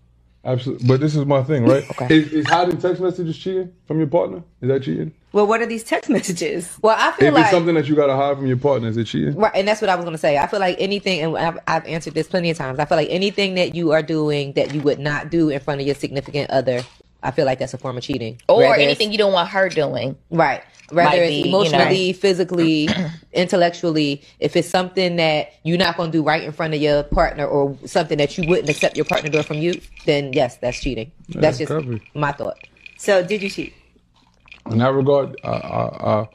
[0.43, 0.87] Absolutely.
[0.87, 1.83] But this is my thing, right?
[1.91, 2.15] Okay.
[2.17, 4.43] Is, is hiding text messages cheating from your partner?
[4.61, 5.13] Is that cheating?
[5.33, 6.77] Well, what are these text messages?
[6.81, 8.97] Well, I feel If like it's something that you gotta hide from your partner, is
[8.97, 9.35] it cheating?
[9.35, 10.37] Right, and that's what I was gonna say.
[10.37, 12.79] I feel like anything, and I've, I've answered this plenty of times.
[12.79, 15.81] I feel like anything that you are doing that you would not do in front
[15.81, 16.81] of your significant other,
[17.23, 18.39] I feel like that's a form of cheating.
[18.47, 20.15] or Whether anything you don't want her doing.
[20.31, 20.63] right?
[20.89, 21.59] Whether Might it's be, you know.
[21.59, 22.87] emotionally, physically,
[23.33, 27.45] intellectually, if it's something that you're not gonna do right in front of your partner,
[27.45, 31.11] or something that you wouldn't accept your partner doing from you, then yes, that's cheating.
[31.29, 32.01] that's just copy.
[32.13, 32.57] my thought.
[32.97, 33.73] So did you cheat?
[34.71, 36.27] In that regard, I, I, I,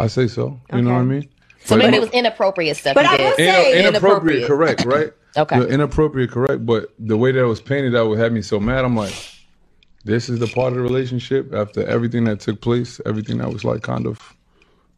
[0.00, 0.60] I say so.
[0.72, 1.28] You know what I mean?
[1.64, 3.24] So But- maybe it was inappropriate stuff But I did.
[3.24, 5.12] will Ina- say- inappropriate, correct, right?
[5.36, 5.60] Okay.
[5.60, 6.66] The inappropriate, correct.
[6.66, 8.84] But the way that it was painted, that would have me so mad.
[8.84, 9.14] I'm like,
[10.04, 13.62] this is the part of the relationship after everything that took place, everything that was
[13.62, 14.18] like kind of,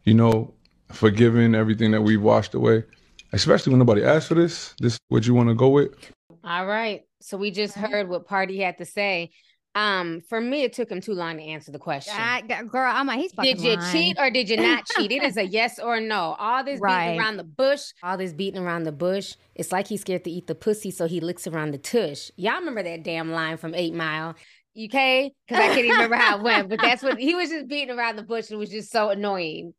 [0.05, 0.51] you know,
[0.91, 2.83] forgiven, everything that we washed away.
[3.31, 4.73] Especially when nobody asked for this.
[4.79, 5.93] This is what you want to go with.
[6.43, 7.03] All right.
[7.21, 9.33] So we just heard what Pardi had to say.
[9.75, 12.13] Um, for me, it took him too long to answer the question.
[12.15, 13.91] I, girl, I'm like, he's Did you lying.
[13.91, 15.11] cheat or did you not cheat?
[15.11, 16.35] It is a yes or no.
[16.37, 17.05] All this Right.
[17.05, 19.35] beating around the bush, all this beating around the bush.
[19.55, 22.29] It's like he's scared to eat the pussy, so he licks around the tush.
[22.35, 24.35] Y'all remember that damn line from Eight Mile?
[24.77, 27.67] Okay, because I can't even remember how it went, but that's what he was just
[27.67, 28.51] beating around the bush.
[28.51, 29.73] It was just so annoying.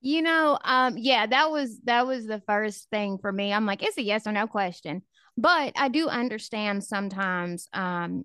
[0.00, 3.52] You know, um, yeah, that was that was the first thing for me.
[3.52, 5.02] I'm like, it's a yes or no question.
[5.36, 8.24] But I do understand sometimes um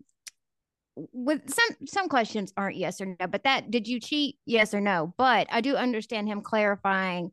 [1.13, 4.37] with some some questions aren't yes or no, but that did you cheat?
[4.45, 5.13] Yes or no.
[5.17, 7.31] But I do understand him clarifying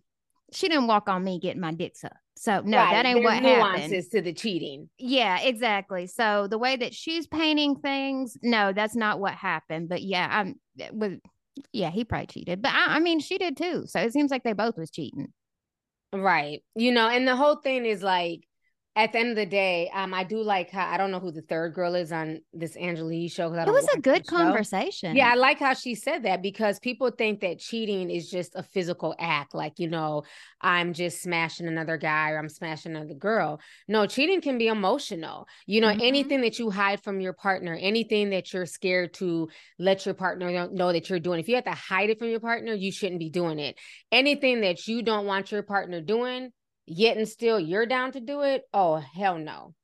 [0.53, 2.14] she didn't walk on me getting my dick sucked.
[2.37, 3.90] So no, Right, that ain't there's what happened.
[3.90, 4.88] nuances to the cheating.
[4.98, 6.07] Yeah, exactly.
[6.07, 9.88] So the way that she's painting things, no, that's not what happened.
[9.88, 11.20] But yeah, I'm eh, with
[11.72, 12.61] yeah, he probably cheated.
[12.62, 13.85] But I, I mean she did too.
[13.87, 15.33] So it seems like they both was cheating.
[16.12, 16.62] Right.
[16.77, 18.40] You know, and the whole thing is like
[18.96, 21.33] at the end of the day, um, I do like how I don't know who
[21.33, 23.52] the third girl is on this Angelique show.
[23.52, 25.16] It was a good conversation.
[25.16, 28.62] Yeah, I like how she said that because people think that cheating is just a
[28.62, 29.52] physical act.
[29.52, 30.22] Like, you know,
[30.61, 33.61] I'm just smashing another guy or I'm smashing another girl.
[33.88, 35.48] No, cheating can be emotional.
[35.66, 36.00] You know, Mhm.
[36.02, 40.68] anything that you hide from your partner, anything that you're scared to let your partner
[40.68, 41.40] know that you're doing.
[41.40, 43.76] If you have to hide it from your partner, you shouldn't be doing it.
[44.12, 46.52] Anything that you don't want your partner doing,
[46.86, 48.64] yet and still you're down to do it.
[48.72, 49.74] Oh, hell no.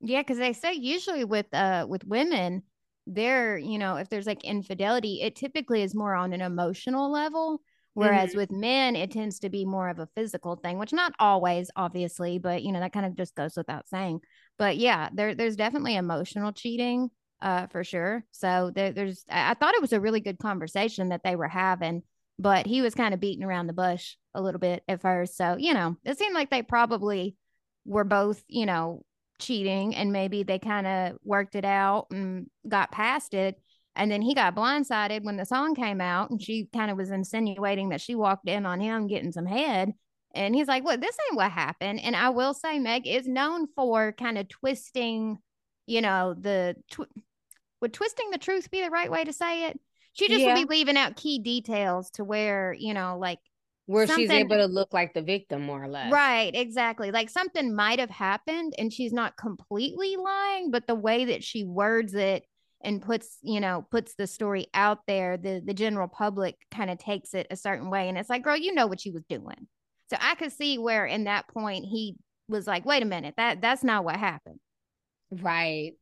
[0.00, 2.62] Yeah, because they say usually with uh with women,
[3.06, 7.60] they're you know if there's like infidelity, it typically is more on an emotional level.
[7.96, 11.70] Whereas with men, it tends to be more of a physical thing, which not always,
[11.76, 14.20] obviously, but you know that kind of just goes without saying.
[14.58, 18.24] But yeah, there there's definitely emotional cheating, uh, for sure.
[18.32, 22.02] So there, there's I thought it was a really good conversation that they were having,
[22.38, 25.36] but he was kind of beating around the bush a little bit at first.
[25.36, 27.36] So you know, it seemed like they probably
[27.84, 29.04] were both, you know,
[29.38, 33.60] cheating and maybe they kind of worked it out and got past it.
[33.96, 37.10] And then he got blindsided when the song came out and she kind of was
[37.10, 39.92] insinuating that she walked in on him getting some head.
[40.34, 42.00] And he's like, Well, this ain't what happened.
[42.00, 45.38] And I will say, Meg is known for kind of twisting,
[45.86, 47.10] you know, the tw-
[47.80, 49.78] would twisting the truth be the right way to say it?
[50.14, 50.54] She just Yeah.
[50.54, 53.38] would be leaving out key details to where, you know, like
[53.86, 56.10] Where she's Something- able to look like the victim, more or less.
[56.10, 57.10] Right, exactly.
[57.10, 61.64] Like something might have happened and she's not completely lying, but the way that she
[61.64, 62.46] words it
[62.82, 66.96] and puts, you know, puts the story out there, the the general public kind of
[66.98, 69.68] takes it a certain way and it's like, girl, you know what you was doing.
[70.08, 72.16] So I could see where in that point he
[72.48, 73.34] was like, "Wait a minute.
[73.36, 74.60] That that's not what happened."
[75.30, 75.92] Right.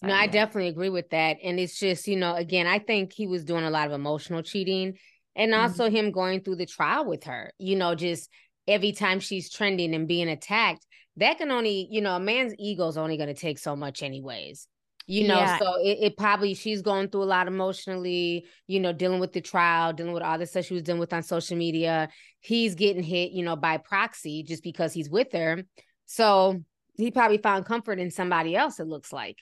[0.00, 1.38] No, I definitely agree with that.
[1.42, 4.42] And it's just, you know, again, I think he was doing a lot of emotional
[4.42, 4.96] cheating
[5.34, 5.60] and Mhm.
[5.60, 8.30] also him going through the trial with her, you know, just
[8.66, 12.86] every time she's trending and being attacked, that can only, you know, a man's ego
[12.86, 14.68] is only going to take so much, anyways.
[15.06, 15.58] You know, Yeah.
[15.58, 19.40] so it, it probably she's going through a lot emotionally, you know, dealing with the
[19.40, 22.10] trial, dealing with all the stuff she was dealing with on social media.
[22.40, 25.64] He's getting hit, you know, by proxy just because he's with her.
[26.04, 26.62] So
[26.96, 29.38] he probably found comfort in somebody else, it looks like.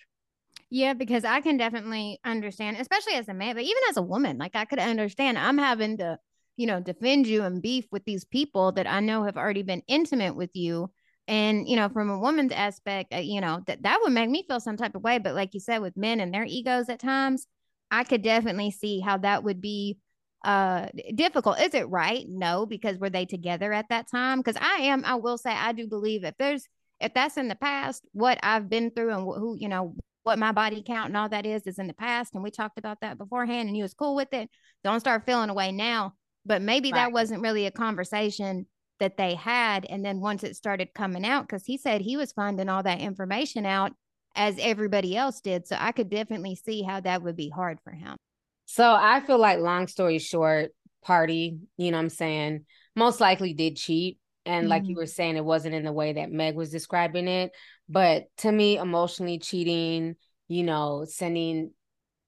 [0.70, 4.36] Yeah, because I can definitely understand, especially as a man, but even as a woman,
[4.38, 6.18] like I could understand I'm having to
[6.58, 9.82] you know, defend you and beef with these people that I know have already been
[9.88, 10.90] intimate with you.
[11.28, 14.42] And, you know, from a woman's aspect, uh, you know, that that would make me
[14.48, 15.18] feel some type of way.
[15.18, 17.46] But like you said, with men and their egos at times,
[17.90, 19.98] I could definitely see how that would be
[20.44, 21.60] uh difficult.
[21.60, 22.24] Is it right?
[22.26, 24.38] No, because were they together at that time?
[24.40, 26.66] Because I am, I will say, I do believe if there's
[27.00, 29.94] if that's in the past, what I've been through and who, you know,
[30.26, 32.34] what my body count and all that is is in the past.
[32.34, 34.50] And we talked about that beforehand and you was cool with it.
[34.82, 36.14] Don't start feeling away now.
[36.44, 38.66] But maybe that wasn't really a conversation
[38.98, 39.86] that they had.
[39.88, 43.00] And then once it started coming out, because he said he was finding all that
[43.00, 43.92] information out
[44.34, 45.66] as everybody else did.
[45.68, 48.16] So I could definitely see how that would be hard for him.
[48.64, 50.72] So I feel like, long story short,
[51.06, 52.64] Pardi, you know what I'm saying,
[52.96, 54.18] most likely did cheat.
[54.44, 54.98] And like you Mhm.
[54.98, 57.52] were saying, it wasn't in the way that Meg was describing it.
[57.88, 60.16] But to me, emotionally cheating,
[60.48, 61.72] you know, sending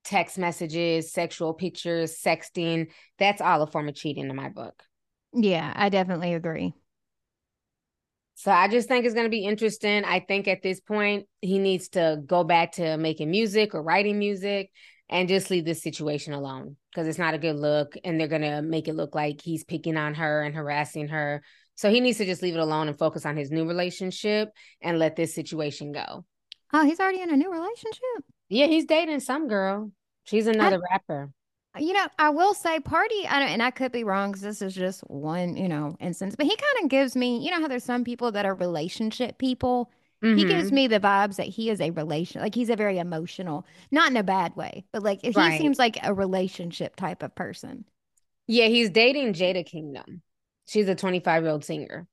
[0.05, 4.83] text messages, sexual pictures, sexting, that's all a form of cheating in my book.
[5.35, 6.73] Yeah, I definitely agree.
[8.37, 10.05] So I just think it's going to be interesting.
[10.05, 14.18] I think at this point, he needs to go back to making music or writing
[14.18, 14.71] music
[15.11, 17.97] and just leave this situation alone because it's not a good look.
[18.05, 21.42] And they're going to make it look like he's picking on her and harassing her.
[21.78, 24.50] So he needs to just leave it alone and focus on his new relationship
[24.82, 26.24] and let this situation go.
[26.72, 28.24] Oh, he's already in a new relationship.
[28.48, 29.92] Yeah, he's dating some girl.
[30.24, 31.30] She's another rapper.
[31.78, 34.60] You know, I will say Pardi, I don't, and I could be wrong because this
[34.60, 37.68] is just one, you know, instance, but he kind of gives me, you know, how
[37.68, 39.92] there's some people that are relationship people.
[40.20, 40.48] He mm-hmm.
[40.48, 44.10] gives me the vibes that he is a relation, like he's a very emotional, not
[44.10, 45.60] in a bad way, but like he Right.
[45.60, 47.84] seems like a relationship type of person.
[48.48, 50.22] Yeah, he's dating Jada Kingdom.
[50.68, 52.07] She's a 25 year old singer.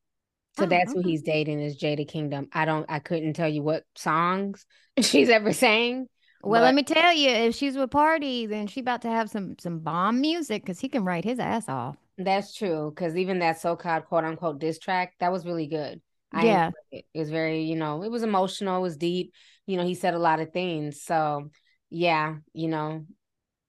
[0.57, 2.47] So Oh, that's who he's dating is Jada Kingdom.
[2.53, 4.65] I don't I couldn't tell you what songs
[5.01, 6.07] she's ever sang.
[6.43, 9.55] Well, let me tell you, if she's with Pardi, then she about to have some
[9.59, 11.97] some bomb music because he can write his ass off.
[12.17, 12.93] that's true.
[12.95, 16.01] Cause even that so-called quote unquote diss track, that was really good.
[16.31, 16.71] I Yeah.
[16.91, 17.05] it.
[17.13, 19.33] It was very, you know, it was emotional, it was deep.
[19.65, 21.01] You know, he said a lot of things.
[21.01, 21.49] So
[21.89, 23.05] yeah, you know,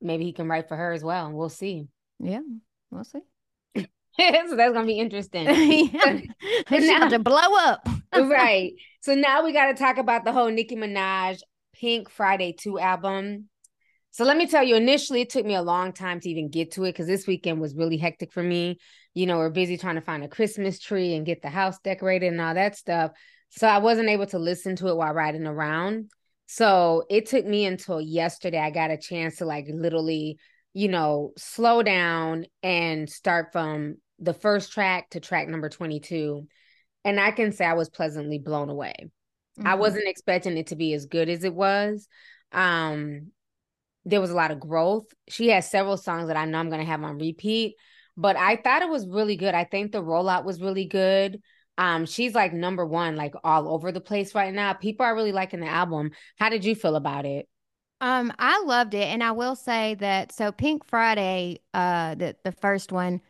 [0.01, 1.33] maybe he can write for her as well.
[1.33, 1.89] We'll see.
[2.19, 2.41] Yeah,
[2.91, 3.21] we'll see.
[4.49, 5.45] so that's gonna be interesting.
[5.93, 6.21] yeah.
[6.69, 7.87] She's about to blow up.
[8.15, 8.73] right.
[9.01, 11.41] So now we got to talk about the whole Nicki Minaj
[11.75, 13.49] Pink Friday 2 album.
[14.11, 16.73] So let me tell you, initially it took me a long time to even get
[16.73, 18.79] to it because this weekend was really hectic for me.
[19.13, 22.33] You know, we're busy trying to find a Christmas tree and get the house decorated
[22.33, 23.11] and all that stuff.
[23.51, 26.11] So I wasn't able to listen to it while riding around.
[26.47, 30.39] So it took me until yesterday I got a chance to like literally,
[30.73, 36.47] you know, slow down and start from the first track to track number 22
[37.05, 38.95] and I can say I was pleasantly blown away.
[39.65, 39.79] I Mhm.
[39.79, 42.09] wasn't expecting it to be as good as it was.
[42.53, 43.33] Um,
[44.05, 45.07] there was a lot of growth.
[45.29, 47.77] She has several songs that I know I'm going to have on repeat,
[48.17, 49.55] but I thought it was really good.
[49.55, 51.41] I think the rollout was really good.
[51.79, 54.73] Um, she's like number one, like all over the place right now.
[54.73, 56.11] People are really liking the album.
[56.39, 57.49] How did you feel about it?
[58.01, 62.53] Um, I loved it, and I will say that so Pink Friday, uh, the the
[62.53, 63.23] first one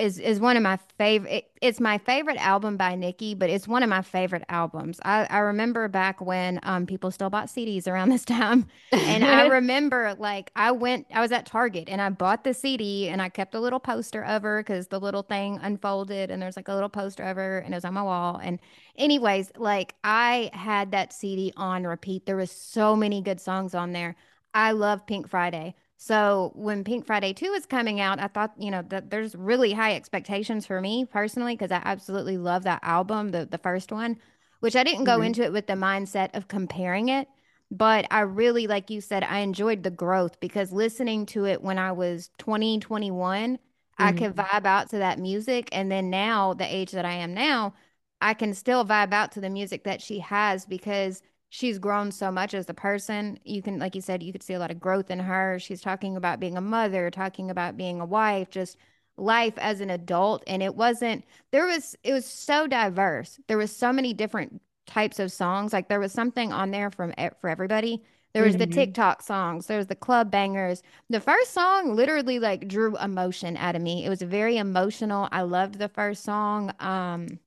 [0.00, 1.30] is is one of my favorite.
[1.30, 4.98] It, it's my favorite album by Nicki, but it's one of my favorite albums.
[5.04, 8.66] I I remember back when um people still bought CDs around this time,
[9.04, 13.08] and I remember like I went, I was at Target and I bought the CD
[13.08, 16.56] and I kept a little poster of her because the little thing unfolded and there's
[16.56, 18.40] like a little poster of her and it was on my wall.
[18.42, 18.58] And
[18.96, 22.26] anyways, like I had that CD on repeat.
[22.26, 24.16] There was so many good songs on there.
[24.54, 25.74] I love Pink Friday.
[26.02, 29.74] So when Pink Friday 2 is coming out, I thought, you know, that there's really
[29.74, 34.16] high expectations for me personally because I absolutely love that album, the the first one,
[34.60, 35.26] which I didn't go Mhm.
[35.26, 37.28] into it with the mindset of comparing it.
[37.70, 41.78] But I really, like you said, I enjoyed the growth because listening to it when
[41.78, 43.58] I was 20, 21,
[43.98, 44.16] I Mhm.
[44.16, 45.68] could vibe out to that music.
[45.70, 47.74] And then now, the age that I am now,
[48.22, 52.30] I can still vibe out to the music that she has because she's grown so
[52.32, 53.38] much as a person.
[53.44, 55.58] You can, like you said, you could see a lot of growth in her.
[55.58, 58.76] She's talking about being a mother, talking about being a wife, just
[59.16, 60.42] life as an adult.
[60.46, 63.38] And it wasn't, there was, it was so diverse.
[63.48, 65.72] There was so many different types of songs.
[65.72, 68.02] Like there was something on there from for everybody.
[68.32, 68.72] There was the Mhm.
[68.72, 70.82] TikTok songs, there was the club bangers.
[71.08, 74.04] The first song literally like drew emotion out of me.
[74.04, 75.28] It was very emotional.
[75.32, 76.72] I loved the first song.
[76.78, 77.40] Um,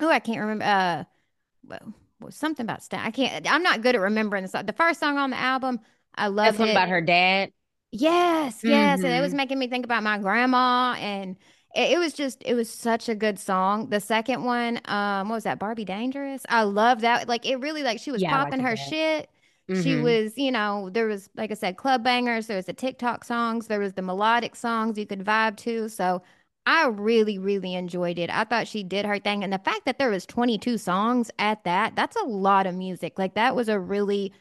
[0.00, 0.64] oh, I can't remember.
[0.64, 1.04] Uh,
[1.66, 1.94] well,
[2.24, 3.00] was something about Stan.
[3.00, 3.50] I can't.
[3.50, 4.66] I'm not good at remembering the song.
[4.66, 5.80] The first song on the album,
[6.14, 6.56] I love.
[6.56, 6.70] That's loved one it.
[6.70, 7.52] about her dad.
[7.90, 9.34] Yes, yes, and it was Mhm.
[9.34, 11.36] making me think about my grandma, and
[11.74, 13.90] it, it was just it was such a good song.
[13.90, 15.58] The second one, um, what was that?
[15.58, 16.42] Barbie Dangerous.
[16.48, 17.28] I love that.
[17.28, 18.76] Like it really like she was Yeah, popping her that.
[18.76, 19.28] shit.
[19.74, 19.96] She Mhm.
[19.96, 23.68] was, you know, there was, like I said, club bangers, there was the TikTok songs,
[23.68, 25.88] there was the melodic songs you could vibe to.
[25.88, 26.22] So
[26.64, 28.30] I really, really enjoyed it.
[28.30, 29.42] I thought she did her thing.
[29.42, 33.18] And the fact that there was 22 songs at that, that's a lot of music.
[33.18, 34.32] Like that was a really,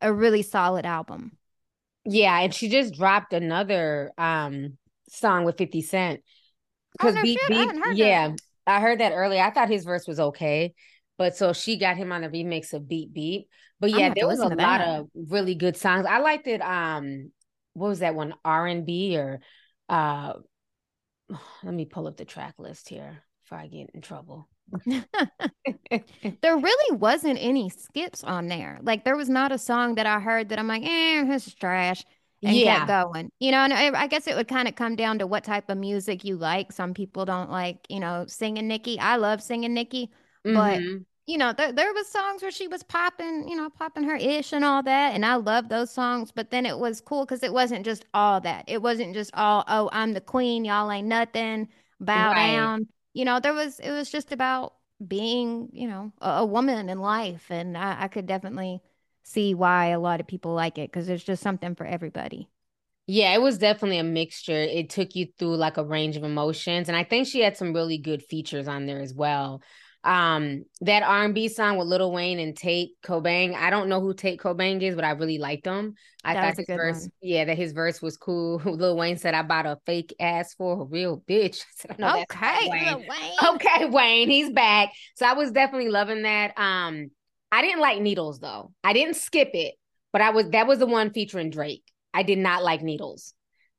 [0.00, 1.32] a really solid album.
[2.04, 6.20] Yeah, and she just dropped another um song with 50 Cent.
[7.00, 8.06] Oh, Because no Beep, hadn't heard that.
[8.06, 8.34] yeah,
[8.66, 9.42] I heard that earlier.
[9.42, 10.74] I thought his verse was okay,
[11.18, 13.48] but so she got him on the remix of Beep Beep.
[13.80, 16.06] But yeah, there was a lot of really good songs.
[16.06, 16.60] I liked it.
[16.62, 17.32] Um,
[17.74, 18.34] what was that one?
[18.44, 19.40] R&B or
[19.88, 20.34] uh
[21.62, 24.48] let me pull up the track list here before I get in trouble.
[26.40, 28.78] There really wasn't any skips on there.
[28.82, 31.54] Like there was not a song that I heard that I'm like, eh, this is
[31.54, 32.04] trash,
[32.44, 32.84] and Yeah.
[32.84, 33.30] kept going.
[33.40, 35.68] You know, and I, I guess it would kind of come down to what type
[35.68, 36.72] of music you like.
[36.72, 38.98] Some people don't like, you know, singing Nikki.
[39.00, 40.10] I love singing Nikki,
[40.46, 41.04] but Mhm.
[41.28, 44.52] You know, there there was songs where she was popping, you know, popping her ish
[44.52, 46.32] and all that, and I love those songs.
[46.32, 48.64] But then it was cool because it wasn't just all that.
[48.68, 51.68] It wasn't just all, oh, I'm the queen, y'all ain't nothing,
[52.00, 52.34] bow Right.
[52.34, 52.88] down.
[53.14, 54.74] You know, there was it was just about
[55.06, 58.80] being, you know, a, a woman in life, and I, I could definitely
[59.22, 62.48] see why a lot of people like it because there's just something for everybody.
[63.06, 64.60] Yeah, it was definitely a mixture.
[64.60, 67.72] It took you through like a range of emotions, and I think she had some
[67.72, 69.62] really good features on there as well.
[70.04, 73.54] Um, that R&B song with Lil Wayne and Tate Kobang.
[73.54, 75.94] I don't know who Tate Kobang is, but I really liked him.
[76.24, 77.10] I That thought his verse, one.
[77.20, 78.58] yeah, that his verse was cool.
[78.64, 81.96] Lil Wayne said, "I bought a fake ass for a real bitch." I said, "I
[81.98, 83.54] know that's not Okay, Wayne." Wayne.
[83.54, 84.90] Okay, Wayne, he's back.
[85.16, 86.58] So I was definitely loving that.
[86.58, 87.10] Um,
[87.50, 88.72] I didn't like Needles though.
[88.84, 89.74] I didn't skip it,
[90.12, 91.82] but I was that was the one featuring Drake.
[92.14, 93.34] I did not like Needles.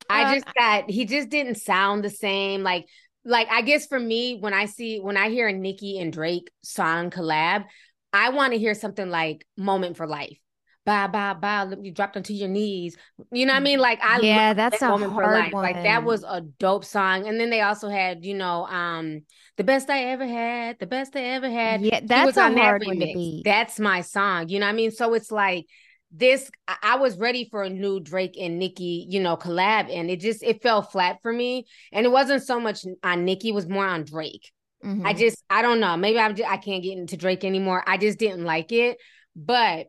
[0.09, 2.63] I Um, just thought he just didn't sound the same.
[2.63, 2.88] Like,
[3.30, 6.51] like I guess for me, when I see when I hear a Nicki and Drake
[6.63, 7.65] song collab,
[8.13, 10.38] I want to hear something like "Moment for Life."
[10.86, 11.71] Bye bow, bow.
[11.82, 12.97] You dropped onto your knees.
[13.32, 13.80] You know what I mean?
[13.80, 15.57] Like I Yeah, love that's that a moment for hard life.
[15.61, 17.27] Like that was a dope song.
[17.27, 19.21] And then they also had, you know, um,
[19.57, 21.86] the best I ever had, the best I ever had.
[21.86, 23.45] Yeah, that's was a on that hard one to beat.
[23.45, 24.49] That's my song.
[24.49, 24.91] You know what I mean?
[24.91, 25.67] So it's like
[26.12, 26.49] this.
[26.68, 30.20] I, I was ready for a new Drake and Nicki, you know, collab, and it
[30.20, 31.66] just it fell flat for me.
[31.91, 34.51] And it wasn't so much on Nicki; it was more on Drake.
[34.84, 35.18] I Mhm.
[35.18, 35.97] just I don't know.
[35.97, 37.84] Maybe I'm just, I can't get into Drake anymore.
[37.86, 38.97] I just didn't like it.
[39.36, 39.88] But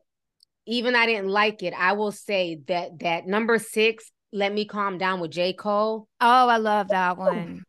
[0.66, 1.74] even I didn't like it.
[1.76, 6.08] I will say that that number six, "Let Me Calm Down" with J Cole.
[6.20, 7.64] Oh, I love that one.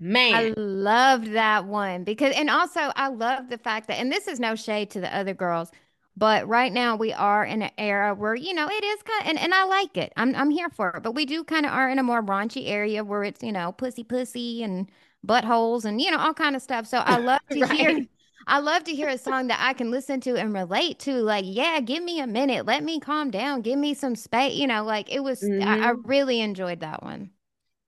[0.00, 0.34] Man.
[0.34, 4.38] I loved that one because, and also I love the fact that, and this is
[4.40, 5.70] no shade to the other girls,
[6.16, 9.38] but right now we are in an era where, you know, it is kind and,
[9.38, 10.12] and I like it.
[10.16, 12.68] I'm I'm here for it, but we do kind of are in a more raunchy
[12.68, 14.90] area where it's, you know, pussy pussy and
[15.26, 16.86] buttholes and, you know, all kind of stuff.
[16.86, 17.94] So I love to hear?
[18.46, 21.14] I love to hear a song that I can listen to and relate to.
[21.22, 22.66] Like, yeah, give me a minute.
[22.66, 23.62] Let me calm down.
[23.62, 24.54] Give me some space.
[24.54, 26.04] You know, like it was, I, I Mhm.
[26.04, 27.30] really enjoyed that one.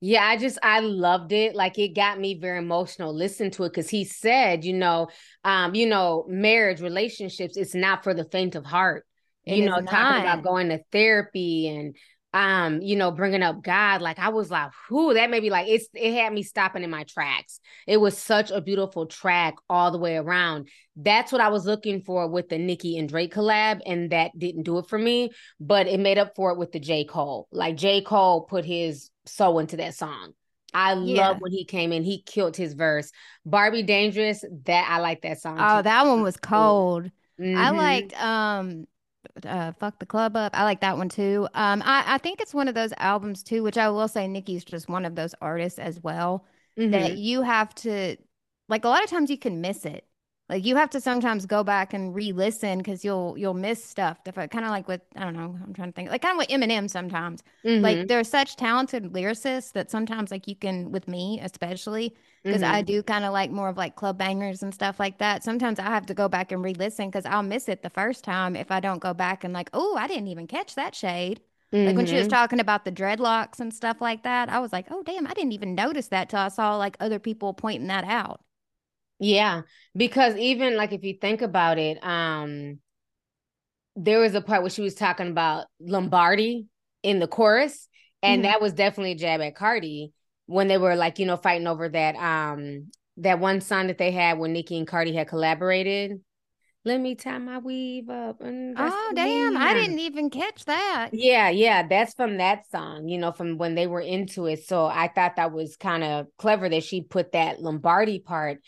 [0.01, 1.55] Yeah, I just I loved it.
[1.55, 3.15] Like it got me very emotional.
[3.15, 5.09] Listen to it because he said, you know,
[5.45, 9.07] um, you know, marriage, relationships, it's not for the faint of heart.
[9.45, 11.97] It You know, talking about going to therapy and
[12.37, 14.03] um, you know, bringing up God.
[14.03, 16.91] Like I was like, whoo, that made me like it's it had me stopping in
[16.91, 17.61] my tracks.
[17.87, 20.69] It was such a beautiful track all the way around.
[20.97, 24.65] That's what I was looking for with the Nicki and Drake collab, and that didn't
[24.65, 25.31] do it for me.
[25.59, 27.05] But it made up for it with the J.
[27.05, 27.49] Cole.
[27.53, 28.03] Like J.
[28.03, 30.35] Cole put his soul into that song.
[30.75, 31.23] I Yeah.
[31.23, 32.03] love when he came in.
[32.05, 33.11] He killed his verse.
[33.45, 35.83] Barbie Dangerous, that I like that song Oh, too.
[35.83, 37.11] that one was cold.
[37.53, 37.71] I Mhm.
[37.71, 38.87] liked um
[39.45, 40.53] uh Fuck the Club Up.
[40.57, 41.49] I like that one too.
[41.55, 44.65] Um I, I think it's one of those albums too, which I will say Nicki's
[44.65, 46.47] just one of those artists as well
[46.91, 47.17] that Mhm.
[47.17, 48.17] you have to
[48.69, 50.06] like a lot of times you can miss it.
[50.49, 54.23] Like you have to sometimes go back and re-listen because you'll you'll miss stuff.
[54.25, 56.11] Kind of like with I don't know, I'm trying to think.
[56.11, 57.43] Like kind of with Eminem sometimes.
[57.81, 58.09] Like Mhm.
[58.09, 62.15] they're such talented lyricists that sometimes like you can with me especially
[62.47, 62.87] because I Mhm.
[62.87, 65.43] do kind of like more of like club bangers and stuff like that.
[65.43, 68.55] Sometimes I have to go back and re-listen because I'll miss it the first time
[68.57, 71.41] if I don't go back and like, oh, I didn't even catch that shade.
[71.85, 72.29] Like when she was Mhm.
[72.29, 75.53] talking about the dreadlocks and stuff like that, I was like, oh damn, I didn't
[75.53, 78.41] even notice that till I saw like other people pointing that out.
[79.19, 79.63] Yeah,
[79.97, 82.81] because even like if you think about it, um,
[83.97, 86.67] there was a part where she was talking about Lombardi
[87.03, 87.89] in the chorus,
[88.23, 88.45] and Mhm.
[88.45, 90.13] that was definitely a jab at Cardi
[90.47, 94.11] when they were like, you know, fighting over that um that one song that they
[94.11, 96.21] had when Nicki and Cardi had collaborated.
[96.85, 101.13] Let me tie my weave up and Oh damn, I didn't even catch that.
[101.13, 104.65] Yeah, yeah, that's from that song, you know, from when they were into it.
[104.67, 108.59] So I thought that was kind of clever that she put that Lombardi part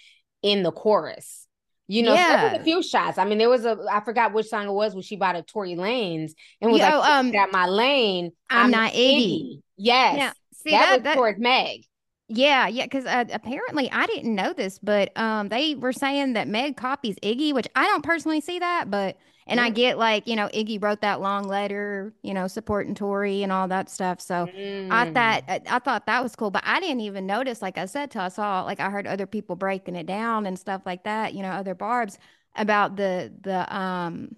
[0.42, 1.46] in the chorus.
[1.90, 2.54] You know, so Yeah.
[2.60, 3.16] a few shots.
[3.16, 5.42] I mean, there was a I forgot which song it was when she bought a
[5.42, 10.18] Tory Lanez and was Yeah, like, oh, um, "At my lane, I'm not Iggy." Yes,
[10.18, 11.84] Now, see that, that was that towards Meg.
[12.28, 16.46] yeah, yeah, because uh, apparently I didn't know this, but um, they were saying that
[16.46, 19.16] Meg copies Iggy, which I don't personally see that, but
[19.48, 23.42] and I get like you know Iggy wrote that long letter, you know, supporting Tory
[23.42, 24.20] and all that stuff.
[24.20, 24.50] So
[24.90, 25.14] I Mm.
[25.14, 28.10] thought I, I thought that was cool, but I didn't even notice, like I said,
[28.10, 31.34] till I saw like I heard other people breaking it down and stuff like that,
[31.34, 32.18] you know, other barbs
[32.56, 34.36] about the the um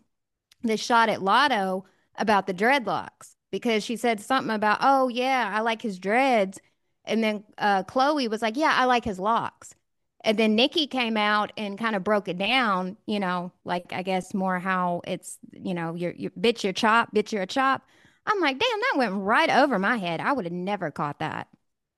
[0.63, 1.85] the shot at Latto
[2.17, 6.61] about the dreadlocks because she said something about, oh yeah, I like his dreads.
[7.05, 9.75] And then uh, Chloe was like, yeah, I like his locks.
[10.23, 14.03] And then Nikki came out and kind of broke it down, you know, like I
[14.03, 17.83] guess more how it's, you know, your your bitch your chop, bitch your chop.
[18.27, 20.21] I'm like, damn, that went right over my head.
[20.21, 21.49] I would have never caught that.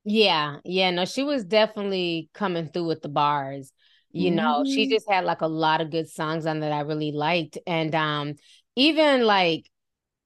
[0.05, 3.73] Yeah, yeah, no, she was definitely coming through with the bars.
[4.11, 4.89] You know, she Mhm.
[4.89, 7.59] just had like a lot of good songs on that I really liked.
[7.67, 8.35] And um
[8.77, 9.69] even like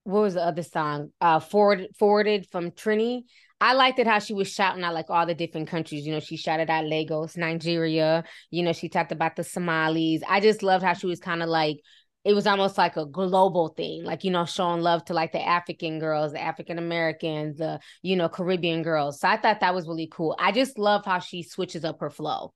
[0.05, 1.13] what was the other song?
[1.21, 3.25] Uh Forward Forwarded from Trini.
[3.61, 6.07] I liked it how she was shouting out like all the different countries.
[6.07, 8.25] You know, she shouted out Lagos, Nigeria.
[8.51, 10.23] You know, she talked about the Somalis.
[10.29, 11.79] I just loved how she was kind of like
[12.25, 15.41] it was almost like a global thing, like you know, showing love to like the
[15.41, 19.21] African girls, the African Americans, the you know, Caribbean girls.
[19.21, 20.37] So I thought that was really cool.
[20.39, 22.53] I just love how she switches up her flow.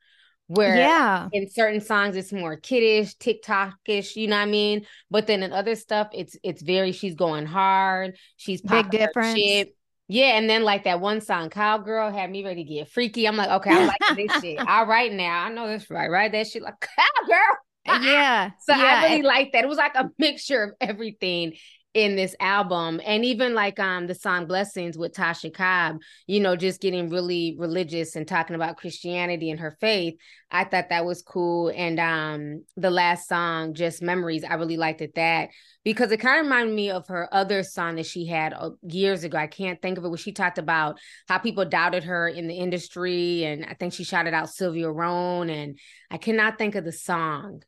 [0.49, 1.29] Where Yeah.
[1.33, 4.85] in certain songs it's more kiddish, TikTokish, you know what I mean?
[5.11, 9.39] But then in other stuff, it's it's very she's going hard, she's Big difference.
[9.39, 9.77] shit.
[10.13, 13.29] Yeah, and then like that one song, Cowgirl, had me ready to get freaky.
[13.29, 14.59] I'm like, okay, I like this shit.
[14.59, 16.33] All right now, I know this right, right?
[16.33, 16.75] That shit like
[17.27, 18.03] Cowgirl.
[18.05, 18.51] Yeah.
[18.67, 18.83] So yeah.
[18.83, 19.63] I really liked that.
[19.63, 21.53] It was like a mixture of everything
[21.93, 23.01] in this album.
[23.05, 27.57] And even like um the song Blessings with Tasha Cobb, you know, just getting really
[27.59, 30.15] religious and talking about Christianity and her faith.
[30.53, 31.73] I thought that was cool.
[31.75, 35.49] And um the last song, Just Memories, I really liked it that
[35.83, 39.25] because it kind of reminded me of her other song that she had uh, years
[39.25, 39.39] ago.
[39.39, 42.55] I can't think of it where she talked about how people doubted her in the
[42.55, 43.45] industry.
[43.45, 45.51] And I think she shouted out Sylvia Rhone.
[45.51, 45.79] And
[46.11, 47.63] I cannot think of the song.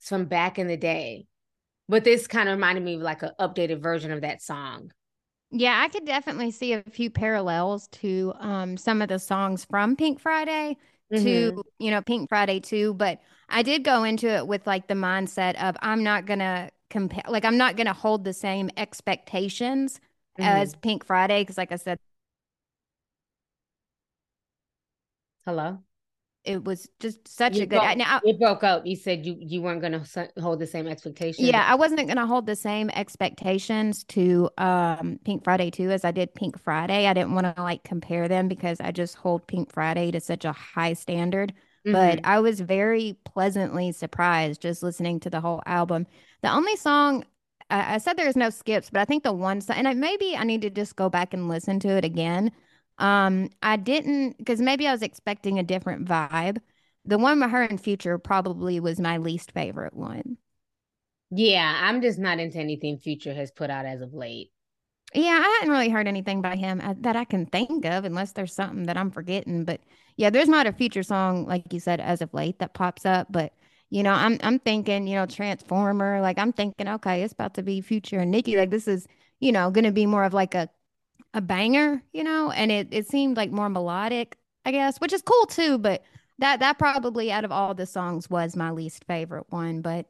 [0.00, 1.26] It's from back in the day.
[1.88, 4.92] But this kind of reminded me of like an updated version of that song.
[5.50, 9.94] Yeah, I could definitely see a few parallels to um, some of the songs from
[9.96, 10.76] Pink Friday
[11.10, 11.22] Mhm.
[11.22, 12.94] to, you know, Pink Friday too.
[12.94, 17.22] But I did go into it with like the mindset of I'm not gonna compare,
[17.28, 20.00] like I'm not gonna hold the same expectations
[20.40, 21.98] as Pink Friday because, like I said,
[25.46, 25.82] Hello.
[26.44, 27.80] It was just such You a good.
[27.80, 28.86] broke, Now, it broke up.
[28.86, 30.04] You said you you weren't gonna
[30.40, 31.36] hold the same expectations.
[31.36, 36.12] Yeah, I wasn't gonna hold the same expectations to um Pink Friday 2 as I
[36.12, 37.06] did Pink Friday.
[37.08, 40.44] I didn't want to like compare them because I just hold Pink Friday to such
[40.44, 41.52] a high standard.
[41.90, 42.24] But Mhm.
[42.24, 46.06] I was very pleasantly surprised just listening to the whole album.
[46.42, 47.24] The only song
[47.68, 50.36] I, I said there's no skips, but I think the one song, and I, maybe
[50.36, 52.52] I need to just go back and listen to it again.
[52.98, 56.58] Um, I didn't because maybe I was expecting a different vibe.
[57.04, 60.38] The one with her and Future probably was my least favorite one.
[61.30, 64.52] Yeah, I'm just not into anything Future has put out as of late.
[65.14, 68.32] Yeah, I hadn't really heard anything by him uh, that I can think of, unless
[68.32, 69.64] there's something that I'm forgetting.
[69.64, 69.80] But
[70.16, 73.28] yeah, there's not a future song like you said as of late that pops up.
[73.30, 73.52] But
[73.90, 76.20] you know, I'm I'm thinking, you know, Transformer.
[76.20, 78.56] Like I'm thinking, okay, it's about to be Future and Nicki.
[78.56, 79.06] Like this is,
[79.40, 80.68] you know, going to be more of like a
[81.34, 82.50] a banger, you know.
[82.50, 85.78] And it it seemed like more melodic, I guess, which is cool too.
[85.78, 86.02] But
[86.38, 89.82] that that probably out of all the songs was my least favorite one.
[89.82, 90.06] But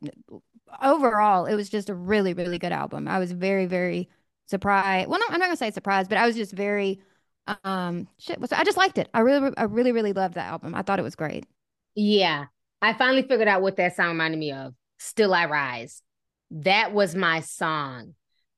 [0.82, 3.08] overall, it was just a really really good album.
[3.08, 4.08] I was very very
[4.46, 5.08] surprised.
[5.08, 7.00] Well, no, I'm not gonna say surprised, but I was just very
[7.64, 8.38] um shit.
[8.52, 9.08] I just liked it.
[9.14, 10.74] I really, I really, really loved that album.
[10.74, 11.46] I thought it was great.
[11.94, 12.46] Yeah,
[12.82, 14.74] I finally figured out what that song reminded me of.
[14.98, 16.02] Still I Rise.
[16.50, 18.14] That was my song.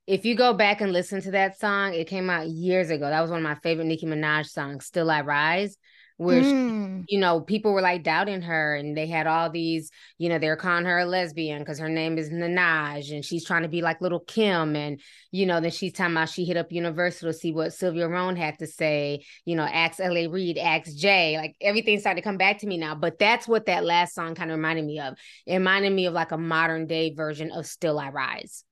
[0.06, 3.08] If you go back and listen to that song, it came out years ago.
[3.08, 5.76] That was one of my favorite Nicki Minaj songs, Still I Rise,
[6.16, 7.04] where she, Mm.
[7.08, 10.48] you know, people were like doubting her and they had all these, you know, they
[10.48, 13.82] were calling her a lesbian because her name is Nanaj and she's trying to be
[13.82, 14.76] like little Kim.
[14.76, 15.00] And,
[15.32, 18.36] you know, then she's talking about she hit up Universal to see what Sylvia Rhone
[18.36, 20.26] had to say, you know, ask L.A.
[20.28, 21.36] Reid, ask Jay.
[21.36, 22.94] Like everything started to come back to me now.
[22.94, 25.14] But that's what that last song kind of reminded me of.
[25.46, 28.64] It reminded me of like a modern day version of Still I Rise.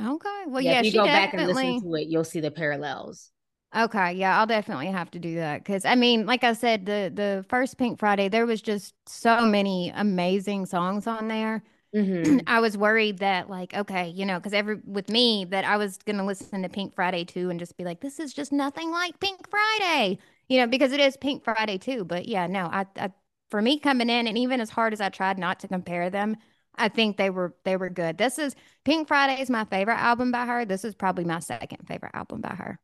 [0.00, 0.44] Okay.
[0.46, 3.30] Well, yeah, yeah, if you go back and listen to it, you'll see the parallels.
[3.76, 7.10] Okay, yeah, I'll definitely have to do that because I mean, like I said, the
[7.12, 11.64] the first Pink Friday, there was just so many amazing songs on there.
[11.94, 12.42] Mhm.
[12.46, 15.98] I was worried that like, okay, you know, because every with me that I was
[15.98, 19.20] gonna listen to Pink Friday too and just be like, this is just nothing like
[19.20, 20.18] Pink Friday,
[20.48, 22.04] you know, because it is Pink Friday too.
[22.04, 23.12] But yeah, no, I, I
[23.50, 26.36] for me coming in, and even as hard as I tried not to compare them,
[26.76, 28.18] I think they were they were good.
[28.18, 28.54] This is
[28.84, 30.64] Pink Friday is my favorite album by her.
[30.64, 32.78] This is probably my second favorite album by her.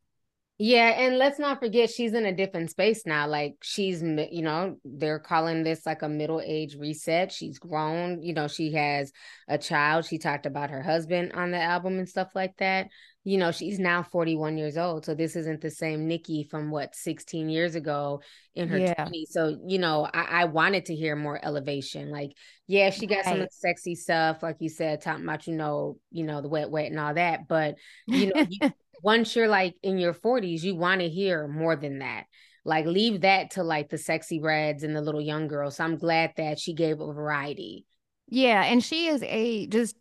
[0.62, 3.26] Yeah, and let's not forget she's in a different space now.
[3.26, 7.32] Like she's, you know, they're calling this like a middle age reset.
[7.32, 9.11] She's grown, you know, she has
[9.48, 10.04] a child.
[10.04, 12.88] She talked about her husband on the album and stuff like that.
[13.24, 15.06] You know, she's now 41 years old.
[15.06, 18.20] So this isn't the same Nikki from what 16 years ago
[18.54, 19.04] in her Yeah.
[19.04, 19.32] 20s.
[19.32, 22.11] So, you know, I, I wanted to hear more elevation.
[22.11, 22.32] Like,
[22.66, 23.48] yeah, she got some of Right.
[23.48, 26.90] the sexy stuff, like you said, talking about, you know, you know, the wet wet
[26.90, 27.48] and all that.
[27.48, 27.76] But
[28.12, 28.61] you know, you,
[29.03, 32.24] once you're like in your 40s, you want to hear more than that.
[32.64, 35.76] Like leave that to like the sexy reds and the little young girls.
[35.76, 37.86] So I'm glad that she gave a variety.
[38.28, 39.96] Yeah, and she is a just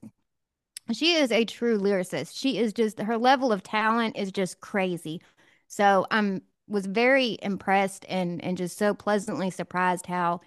[0.92, 2.38] she is a true lyricist.
[2.38, 5.22] She is just her level of talent is just crazy.
[5.68, 10.42] So I'm was very impressed and and just so pleasantly surprised how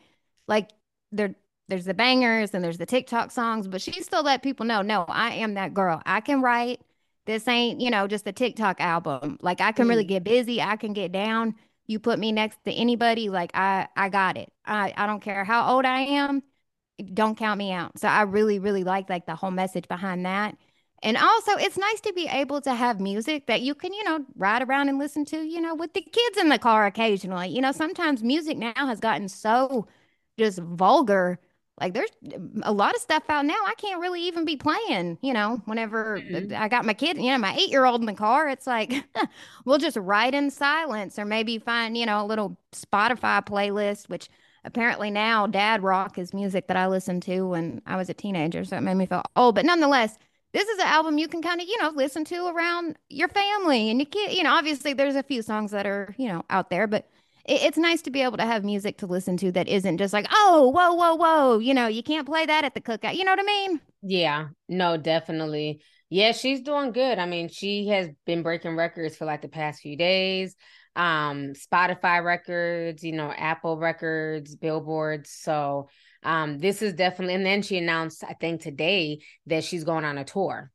[0.46, 0.70] like
[1.10, 1.34] there
[1.68, 5.04] there's the bangers and there's the TikTok songs, but she still let people know, no,
[5.08, 6.02] I am that girl.
[6.04, 6.80] I can write.
[7.24, 9.38] This ain't, you know, just a TikTok album.
[9.42, 10.08] Like I can really mm-hmm.
[10.08, 10.60] get busy.
[10.60, 11.54] I can get down.
[11.86, 14.52] You put me next to anybody, like I I got it.
[14.64, 16.42] I I don't care how old I am
[17.14, 17.98] don't count me out.
[17.98, 20.56] So I really, really like like the whole message behind that.
[21.02, 24.24] And also it's nice to be able to have music that you can, you know,
[24.36, 27.48] ride around and listen to, you know, with the kids in the car occasionally.
[27.48, 29.88] You know, sometimes music now has gotten so
[30.38, 31.40] just vulgar.
[31.82, 32.10] Like there's
[32.62, 36.20] a lot of stuff out now I can't really even be playing, you know, whenever
[36.20, 36.54] mm-hmm.
[36.56, 39.04] I got my kid, you know, my eight year old in the car, it's like
[39.64, 44.28] we'll just ride in silence or maybe find, you know, a little Spotify playlist, which
[44.64, 48.64] apparently now dad rock is music that I listened to when I was a teenager.
[48.64, 49.56] So it made me feel old.
[49.56, 50.16] But nonetheless,
[50.52, 53.90] this is an album you can kind of, you know, listen to around your family
[53.90, 54.36] and your kid.
[54.36, 57.08] You know, obviously there's a few songs that are, you know, out there, but
[57.44, 60.12] it, it's nice to be able to have music to listen to that isn't just
[60.12, 61.58] like, oh, whoa, whoa, whoa.
[61.58, 63.16] You know, you can't play that at the cookout.
[63.16, 63.80] You know what I mean?
[64.02, 65.82] Yeah, no, definitely.
[66.10, 67.18] Yeah, she's doing good.
[67.18, 70.54] I mean, she has been breaking records for like the past few days.
[70.94, 75.30] Um, Spotify records, you know, Apple records, billboards.
[75.30, 75.88] So,
[76.22, 80.18] um, this is definitely, and then she announced, I think today, that she's going on
[80.18, 80.70] a tour.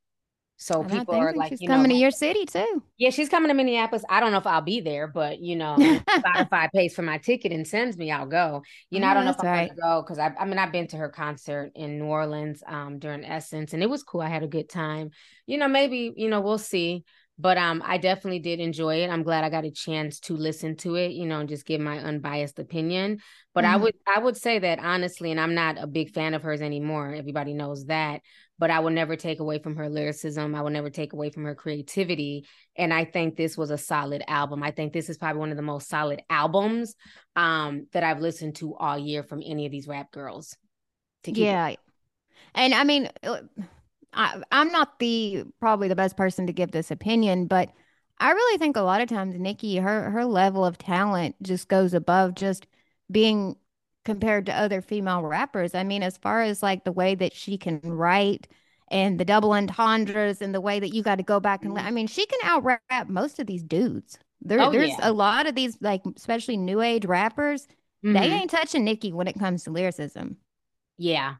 [0.57, 2.83] So And people are like, she's you know, coming to your city too.
[2.99, 4.03] yeah, she's coming to Minneapolis.
[4.09, 7.19] I don't know if I'll be there, but you know, if Spotify pays for my
[7.19, 8.63] ticket and sends me, I'll go.
[8.89, 9.71] You know, I don't know if I'm right.
[9.75, 12.97] gonna go because I, I mean, I've been to her concert in New Orleans um
[12.97, 14.21] during Essence, and it was cool.
[14.21, 15.11] I had a good time.
[15.45, 17.05] You know, maybe you know we'll see,
[17.39, 19.09] but um, I definitely did enjoy it.
[19.09, 21.11] I'm glad I got a chance to listen to it.
[21.11, 23.19] You know, and just give my unbiased opinion.
[23.53, 23.81] But I Mhm.
[23.81, 27.13] would I would say that honestly, and I'm not a big fan of hers anymore.
[27.13, 28.21] Everybody knows that
[28.59, 30.55] but I will never take away from her lyricism.
[30.55, 32.47] I will never take away from her creativity.
[32.75, 34.63] And I think this was a solid album.
[34.63, 36.95] I think this is probably one of the most solid albums
[37.35, 40.57] um, that I've listened to all year from any of these rap girls.
[41.25, 41.75] To keep it- Yeah.
[42.55, 43.41] And I mean, uh,
[44.13, 47.69] I, I'm not the probably the best person to give this opinion, but
[48.19, 51.93] I really think a lot of times Nikki, her her level of talent just goes
[51.93, 52.67] above just
[53.11, 53.55] being
[54.05, 55.75] compared to other female rappers.
[55.75, 58.47] I mean, as far as like the way that she can write
[58.89, 61.91] and the double entendres and the way that you got to go back and I
[61.91, 64.17] mean, she can out rap most of these dudes.
[64.41, 64.99] There, Oh, there's yeah.
[65.01, 67.67] a lot of these like especially new age rappers.
[68.03, 68.41] They Mhm.
[68.41, 70.37] ain't touching Nikki when it comes to lyricism.
[70.97, 71.35] Yeah.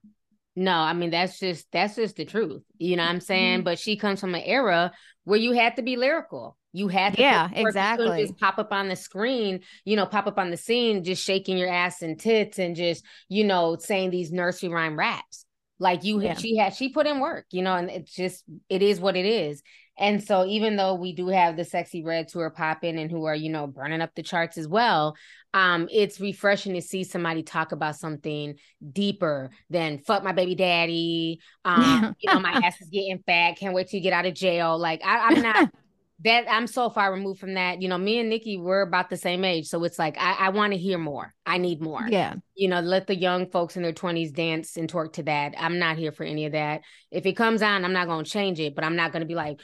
[0.60, 2.64] No, I mean that's just that's just the truth.
[2.80, 3.62] You know what I'm saying?
[3.62, 3.64] Mhm.
[3.64, 4.92] But she comes from an era
[5.24, 6.58] where you had to be lyrical.
[6.74, 8.22] You had to Yeah, put forth- you couldn't exactly.
[8.26, 11.60] just pop up on the screen, you know, pop up on the scene, just shaking
[11.60, 15.46] your ass and tits and just, you know, saying these nursery rhyme raps.
[15.80, 16.34] Like you Yeah.
[16.36, 19.26] she had she put in work, you know, and it's just it is what it
[19.26, 19.62] is.
[20.00, 23.26] And so even though we do have the sexy reds who are popping and who
[23.26, 25.16] are, you know, burning up the charts as well,
[25.56, 28.56] um, it's refreshing to see somebody talk about something
[28.92, 31.40] deeper than fuck my baby daddy.
[31.66, 33.58] Um, you know, my ass is getting fat.
[33.58, 34.78] Can't wait to get out of jail.
[34.78, 35.70] Like I, I'm not
[36.24, 37.82] that I'm so far removed from that.
[37.82, 39.68] You know, me and Nikki we're about the same age.
[39.68, 41.34] So it's like I, I want to hear more.
[41.46, 42.06] I need more.
[42.08, 42.36] Yeah.
[42.56, 45.54] You know, let the young folks in their 20s dance and twerk to that.
[45.58, 46.82] I'm not here for any of that.
[47.12, 49.60] If it comes on, I'm not gonna change it, but I'm not gonna be like,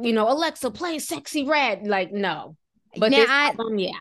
[0.00, 1.86] you know, Alexa, play sexy red.
[1.86, 2.56] Like, no.
[2.96, 3.92] But Now, this I- album, yeah.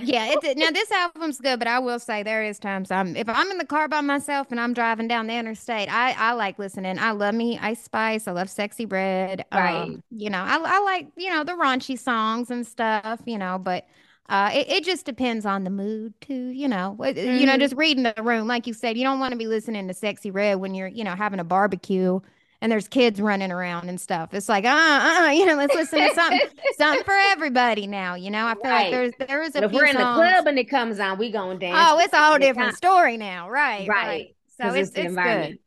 [0.00, 3.28] Yeah, it's now this album's good, but I will say there is times I'm if
[3.28, 6.58] I'm in the car by myself and I'm driving down the interstate, I I like
[6.58, 6.98] listening.
[6.98, 8.26] I love me Ice Spice.
[8.26, 9.44] I love Sexy Red.
[9.52, 9.82] Right.
[9.82, 13.20] Um, you know, I I like you know the raunchy songs and stuff.
[13.26, 13.86] You know, but
[14.30, 16.48] uh, it it just depends on the mood too.
[16.48, 17.60] You know, What- you know, Mhm.
[17.60, 20.30] just reading the room, like you said, you don't want to be listening to Sexy
[20.30, 22.20] Red when you're you know having a barbecue.
[22.64, 24.32] And there's kids running around and stuff.
[24.32, 26.40] It's like, uh, uh, you know, let's listen to something,
[26.78, 28.14] something for everybody now.
[28.14, 28.82] You know, I feel Right.
[28.84, 31.30] like there's there is a if we're in the club and it comes on, we
[31.30, 31.76] gonna dance.
[31.78, 33.86] Oh, it's a whole different story now, right?
[33.86, 34.34] Right.
[34.58, 35.60] So it's the it's, environment.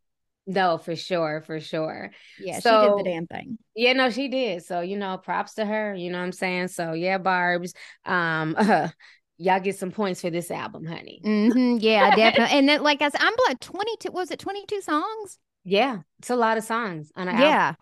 [0.47, 0.55] good.
[0.55, 2.09] No, for sure, for sure.
[2.39, 3.57] Yeah, So- she did the damn thing.
[3.75, 4.65] Yeah, no, she did.
[4.65, 5.93] So, you know, props to her.
[5.93, 6.69] You know what I'm saying?
[6.69, 7.75] So, yeah, Barb's.
[8.05, 8.87] Um, uh,
[9.37, 11.21] y'all get some points for this album, honey.
[11.23, 12.57] Mm-hmm, yeah, definitely.
[12.57, 14.11] And then, like I said, I'm like 22.
[14.11, 15.37] Was it 22 songs?
[15.67, 17.43] Yeah, it's a lot of songs on an album.
[17.43, 17.75] Yeah,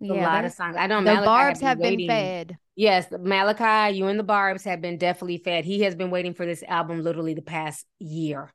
[0.00, 0.14] yeah.
[0.14, 0.76] a lot of songs.
[0.78, 2.06] I don't know the Malachi barbs been have been waiting.
[2.06, 2.56] fed.
[2.76, 5.64] Yes, Malachi, you and the Barbs have been definitely fed.
[5.64, 8.52] He has been waiting for this album literally the past year.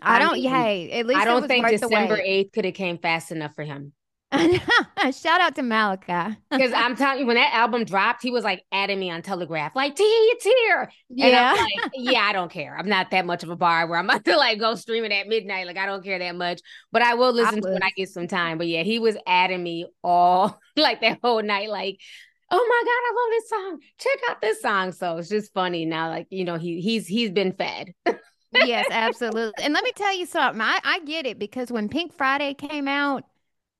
[0.00, 0.40] I I don't.
[0.40, 3.54] mean, hey, at least I don't was think December 8th could have came fast enough
[3.54, 3.92] for him.
[5.12, 6.36] Shout out to Malachi.
[6.50, 9.76] Because I'm telling you, when that album dropped, he was like adding me on Telegraph,
[9.76, 10.82] like, T, it's here.
[10.82, 11.54] And Yeah.
[11.56, 12.76] I'm like, yeah, I don't care.
[12.76, 15.28] I'm not that much of a bar where I'm about to like go streaming at
[15.28, 15.66] midnight.
[15.66, 16.60] Like, I don't care that much.
[16.90, 18.58] But I will listen to it when I get some time.
[18.58, 21.98] But yeah, he was adding me all like that whole night, like,
[22.50, 23.80] oh my God, I love this song.
[23.98, 24.92] Check out this song.
[24.92, 26.08] So it's just funny now.
[26.10, 27.92] Like, you know, he he's he's been fed.
[28.52, 29.64] yes, absolutely.
[29.64, 30.60] And let me tell you something.
[30.60, 33.24] I, I get it because when Pink Friday came out,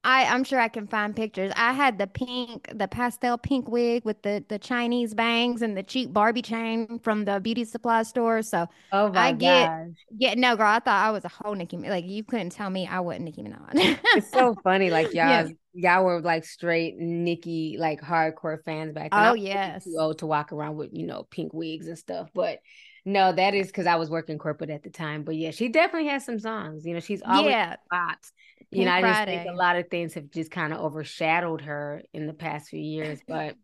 [0.05, 1.53] I, I'm sure I can find pictures.
[1.57, 5.83] I had the pink, the pastel pink wig with the, the Chinese bangs and the
[5.83, 8.43] cheap Barbie chain from the beauty supply store.
[8.43, 10.07] So Oh my I get, gosh.
[10.11, 11.79] no, girl, I thought I was a whole Nicki.
[11.79, 13.99] Like you couldn't tell me I wasn't Nicki Minaj.
[14.13, 14.91] It's so funny.
[14.91, 19.25] Like y'all, y'all were like straight Nicki, like hardcore fans back then.
[19.25, 19.85] Oh, yes.
[19.85, 22.31] too old to walk around with you know pink wigs and stuff.
[22.35, 22.61] But
[23.05, 25.25] no, that is because I was working corporate at the time.
[25.25, 26.87] But yeah, she definitely has some songs.
[26.87, 27.77] You know, she's always Yeah.
[27.87, 28.33] spots.
[28.75, 31.62] You know, Pink I just think a lot of things have just kind of overshadowed
[31.62, 33.22] her in the past few years.
[33.27, 33.57] But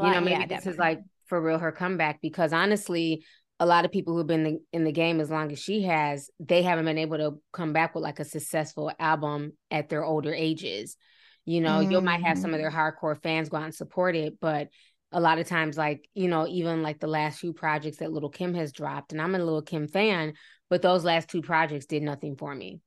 [0.00, 3.24] you know, maybe yeah, this is like for real her comeback because honestly,
[3.60, 5.82] a lot of people who've been in the, in the game as long as she
[5.82, 10.04] has, they haven't been able to come back with like a successful album at their
[10.04, 10.96] older ages.
[11.44, 12.78] You know, you might have some of their Mm-hmm.
[12.78, 14.68] hardcore fans go out and support it, but
[15.12, 18.30] a lot of times, like, you know, even like the last few projects that Little
[18.30, 20.34] Kim has dropped, and I'm a Little Kim fan,
[20.70, 22.80] but those last two projects did nothing for me.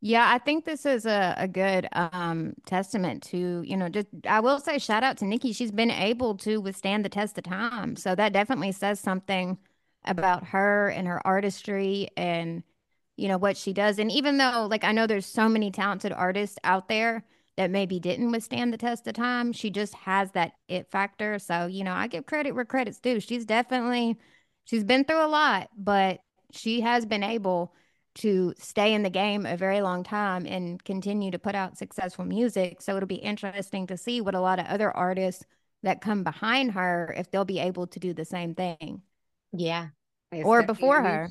[0.00, 4.40] Yeah, I think this is a, a good um testament to, you know, just I
[4.40, 5.52] will say shout out to Nikki.
[5.52, 7.96] She's been able to withstand the test of time.
[7.96, 9.58] So that definitely says something
[10.04, 12.62] about her and her artistry and
[13.16, 13.98] you know what she does.
[13.98, 17.24] And even though like I know there's so many talented artists out there
[17.56, 21.38] that maybe didn't withstand the test of time, she just has that it factor.
[21.40, 23.18] So, you know, I give credit where credit's due.
[23.18, 24.16] She's definitely
[24.64, 26.20] she's been through a lot, but
[26.52, 27.74] she has been able
[28.18, 32.24] to stay in the game a very long time and continue to put out successful
[32.24, 32.82] music.
[32.82, 35.44] So it'll be interesting to see what a lot of other artists
[35.82, 39.02] that come behind her if they'll be able to do the same thing.
[39.52, 39.88] Yeah.
[40.32, 41.30] It's Or before her.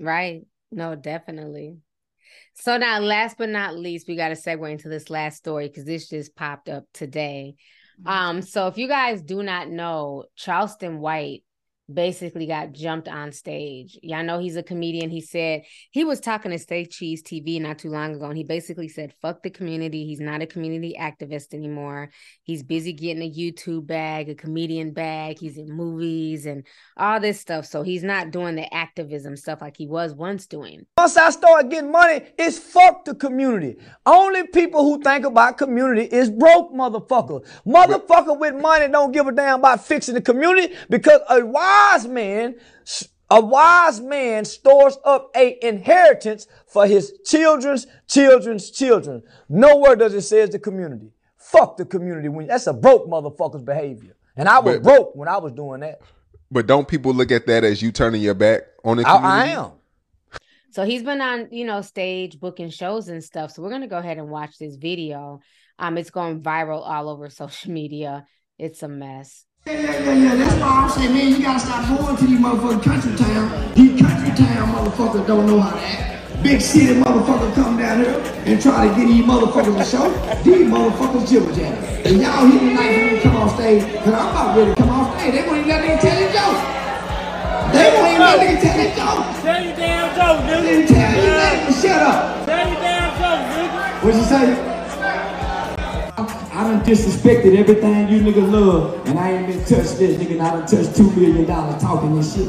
[0.00, 0.46] Right.
[0.70, 1.78] No, definitely.
[2.54, 5.84] So now, last but not least, we got to segue into this last story because
[5.84, 7.54] this just popped up today.
[8.00, 8.08] Mm-hmm.
[8.08, 11.44] Um, so if you guys do not know, Charleston White
[11.92, 13.98] basically got jumped on stage.
[14.02, 15.10] Y'all know he's a comedian.
[15.10, 18.44] He said he was talking to Say Cheese TV not too long ago, and he
[18.44, 20.06] basically said, fuck the community.
[20.06, 22.10] He's not a community activist anymore.
[22.42, 25.38] He's busy getting a YouTube bag, a comedian bag.
[25.38, 26.66] He's in movies and
[26.96, 27.66] all this stuff.
[27.66, 30.86] So he's not doing the activism stuff like he was once doing.
[30.96, 33.76] Once I start getting money, it's fuck the community.
[34.06, 37.44] Only people who think about community is broke motherfucker.
[37.66, 42.56] Motherfucker with money don't give a damn about fixing the community because a wise man,
[43.30, 49.22] a wise man stores up a inheritance for his children's children's children.
[49.48, 51.10] Nowhere does it say the community.
[51.36, 52.28] Fuck the community.
[52.28, 54.16] When that's a broke motherfucker's behavior.
[54.36, 56.00] And I was But- broke when I was doing that.
[56.50, 59.50] But don't people look at that as you turning your back on the I, community?
[59.50, 59.72] I am.
[60.70, 63.52] So he's been on, you know, stage booking shows and stuff.
[63.52, 65.40] So we're gonna go ahead and watch this video.
[65.78, 68.26] Um, it's going viral all over social media.
[68.58, 69.46] It's a mess.
[69.66, 70.12] Yeah, yeah, yeah.
[70.12, 70.34] Yeah.
[70.44, 73.72] That's why I'm saying, man, you gotta stop going to these motherfucking country town.
[73.74, 76.42] These country town motherfuckers don't know how to act.
[76.42, 80.10] Big city motherfuckers come down here and try to get these motherfuckers a show.
[80.44, 81.80] These motherfuckers jibber jabber.
[82.04, 84.90] And y'all here tonight when you come off stage, cause I'm about ready to come
[84.90, 85.32] off stage.
[85.32, 86.60] They won't even let nigga tell their joke.
[87.72, 89.24] They won't even let nigga tell their joke.
[89.40, 90.88] Tell your damn joke, nigga.
[90.92, 92.44] Tell you them shut up.
[92.44, 94.04] Tell your damn joke, nigga.
[94.04, 94.73] What'd you say?
[96.54, 100.38] I done disrespected everything you niggas love, and I ain't been touched this nigga.
[100.38, 102.46] and I done touched two million dollars talking this shit.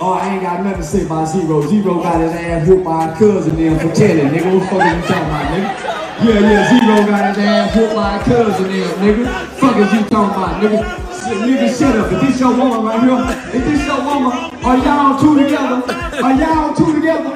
[0.00, 1.68] Oh, I ain't got nothing to say about Z-Ro.
[1.68, 4.48] Z-Ro got his ass whooped by a cousin them for telling, nigga.
[4.48, 5.68] What the fuck are you talking about, nigga?
[6.24, 9.46] Yeah, yeah, Z-Ro got his ass whooped by a cousin them, nigga.
[9.60, 10.80] Fuck is you talking about, nigga?
[11.20, 12.12] Shit, nigga, shut up.
[12.12, 13.60] Is this your woman right here?
[13.60, 14.32] Is this your woman?
[14.64, 15.84] Are y'all two together?
[16.24, 17.28] Are y'all two together?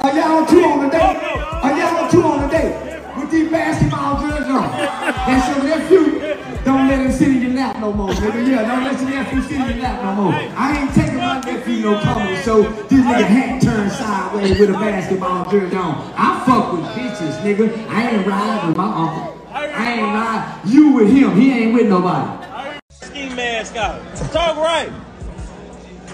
[0.00, 1.16] Are y'all two on the date?
[1.26, 2.87] Are y'all two on the date?
[3.30, 4.70] These basketball jerseys on.
[4.70, 6.18] That's your nephew.
[6.64, 8.48] Don't let him sit in your lap no more, nigga.
[8.48, 10.32] Yeah, don't let your nephew sit in your lap no more.
[10.32, 12.62] I ain't taking my nephew no comedy show.
[12.62, 16.12] This nigga hat turned sideways with a basketball jersey on.
[16.16, 17.88] I fuck with bitches, nigga.
[17.88, 19.38] I ain't riding with my uncle.
[19.52, 20.72] I ain't riding.
[20.72, 21.36] You with him.
[21.36, 22.46] He ain't with nobody.
[22.90, 24.00] Ski mask out.
[24.32, 24.90] Talk right.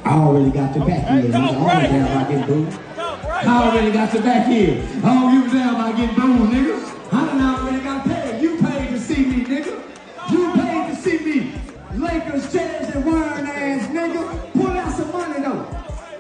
[0.04, 1.22] I already got your back here.
[1.22, 1.34] nigga.
[1.34, 2.80] I don't give a damn about getting booed.
[3.46, 4.82] I already got your back here.
[5.02, 6.93] I don't give a damn about getting booed, nigga.
[7.14, 8.42] I done already got paid.
[8.42, 9.80] You paid to see me, nigga.
[10.32, 11.52] You paid to see me.
[11.94, 14.52] Lakers, chairs, and wearing ass, nigga.
[14.52, 15.64] Pull out some money, though.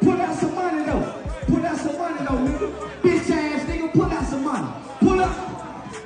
[0.02, 1.22] Pull out some money, though.
[1.48, 2.68] Pull out some money, though, nigga.
[3.02, 3.92] Bitch ass, nigga.
[3.92, 4.68] Pull out some money.
[5.00, 5.34] Pull up.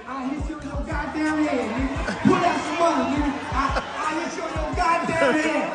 [0.09, 2.23] I hit you in your goddamn head, nigga.
[2.23, 3.33] Pull out some money, nigga.
[3.53, 3.65] I,
[3.99, 5.68] I hit you in your goddamn head.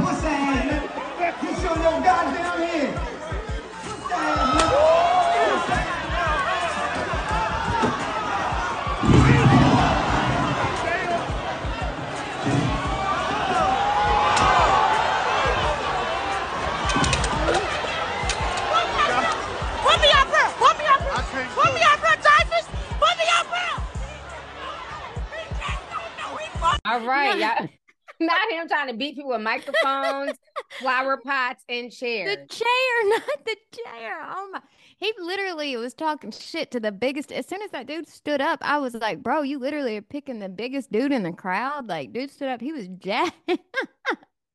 [26.94, 27.68] All right, y'all.
[28.20, 30.38] Not him trying to beat people with microphones,
[30.80, 32.30] flower pots, and chairs.
[32.30, 34.20] The chair, not the chair.
[34.30, 34.62] Oh my.
[34.98, 37.32] He literally was talking shit to the biggest.
[37.32, 40.40] As soon as that dude stood up, I was like, bro, you literally are picking
[40.40, 41.88] the biggest dude in the crowd.
[41.88, 42.62] Like, dude stood up.
[42.62, 43.52] He was jacked.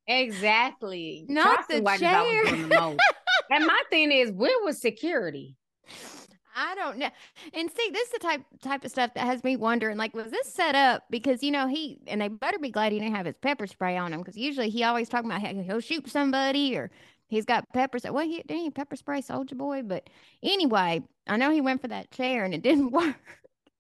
[0.07, 1.27] Exactly.
[1.29, 2.45] Not Charleston the chair.
[2.45, 2.99] the
[3.51, 5.57] and my thing is, where was security?
[6.61, 7.09] I don't know.
[7.55, 9.97] And see, this is the type type of stuff that has me wondering.
[9.97, 12.99] Like, was this set up because you know he and they better be glad he
[12.99, 15.81] didn't have his pepper spray on him because usually he always talking about how he'll
[15.81, 16.91] shoot somebody or
[17.29, 18.01] he's got pepper.
[18.01, 18.11] spray.
[18.11, 20.11] Well, he didn't he pepper spray Soulja Boy, but
[20.43, 23.17] anyway, I know he went for that chair and it didn't work.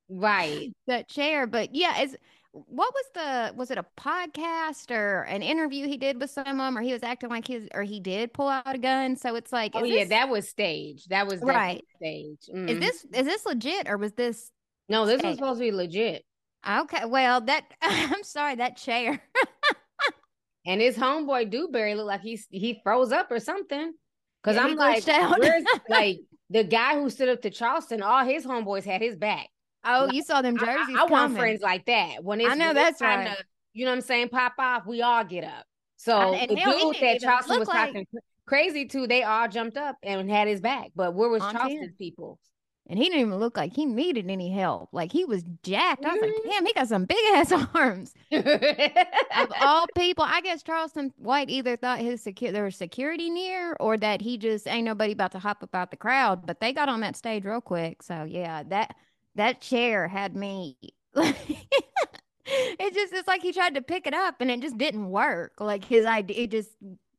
[0.08, 0.72] Right.
[0.86, 2.16] that chair, but yeah, is
[2.52, 6.80] what was the was it a podcast or an interview he did with someone or
[6.80, 9.16] he was acting like his or he did pull out a gun?
[9.16, 11.10] So it's like, Oh yeah, this- that was staged.
[11.10, 11.84] That was Right.
[12.00, 12.48] definitely staged.
[12.70, 12.80] Is Mhm.
[12.80, 14.50] this is this legit or was this
[14.88, 16.24] No, this was supposed to be legit.
[16.68, 19.22] Okay, well that I'm sorry that chair.
[20.66, 23.92] And his homeboy Dewberry looked like he's he froze up or something.
[24.42, 26.20] Cause Yeah, I'm like, where's like
[26.50, 28.02] the guy who stood up to Charleston?
[28.02, 29.48] All his homeboys had his back.
[29.84, 32.22] Oh, Like, you saw them I- I- jerseys I, want friends like that.
[32.24, 33.36] When it's I know that's time right.
[33.38, 35.64] to, you know what I'm saying, pop off, we all get up.
[35.96, 38.06] So and the dude that Charleston was like- talking
[38.46, 40.90] crazy to, they all jumped up and had his back.
[40.96, 42.38] But where was On Charleston's people?
[42.90, 44.88] And he didn't even look like he needed any help.
[44.92, 46.06] Like he was jacked.
[46.06, 46.48] I was like, Mm-hmm.
[46.48, 48.14] damn, he got some big ass arms.
[48.32, 53.98] of all people, I guess Charleston White either thought his there was security near or
[53.98, 56.46] that he just ain't nobody about to hop up out the crowd.
[56.46, 58.02] But they got on that stage real quick.
[58.02, 58.96] So yeah, that
[59.38, 60.76] that chair had me
[61.16, 65.52] it just it's like he tried to pick it up and it just didn't work.
[65.60, 66.70] Like his idea it just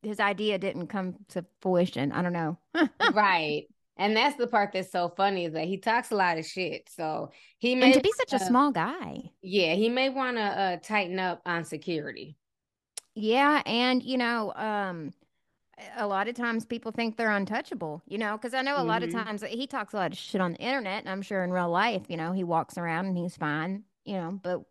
[0.01, 2.11] his idea didn't come to fruition.
[2.11, 2.57] I don't know.
[3.13, 3.65] right.
[3.97, 6.89] And that's the part that's so funny is that he talks a lot of shit.
[6.95, 9.23] So he may and to be such a small guy.
[9.41, 12.37] Yeah, he may want to uh, tighten up on security.
[13.13, 15.11] Yeah, and you know, um,
[15.95, 19.03] a lot of times people think they're untouchable, you know, because I know a lot
[19.03, 19.11] of Mhm.
[19.11, 21.69] times he talks a lot of shit on the internet, and I'm sure in real
[21.69, 24.63] life, you know, he walks around and he's fine, you know, but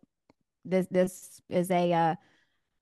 [0.65, 2.15] this this is a uh,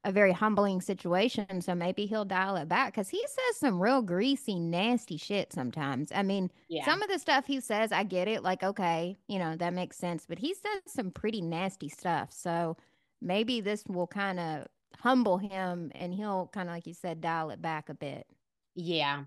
[0.05, 4.01] a very humbling situation, so maybe he'll dial it back because he says some real
[4.01, 6.11] greasy, nasty shit sometimes.
[6.13, 6.83] I mean, Yeah.
[6.85, 9.97] some of the stuff he says, I get it, like okay, you know, that makes
[9.97, 12.77] sense, but he says some pretty nasty stuff, so
[13.21, 14.67] maybe this will kind of
[14.99, 18.25] humble him and he'll kind of like you said dial it back a bit
[18.75, 19.23] Yeah.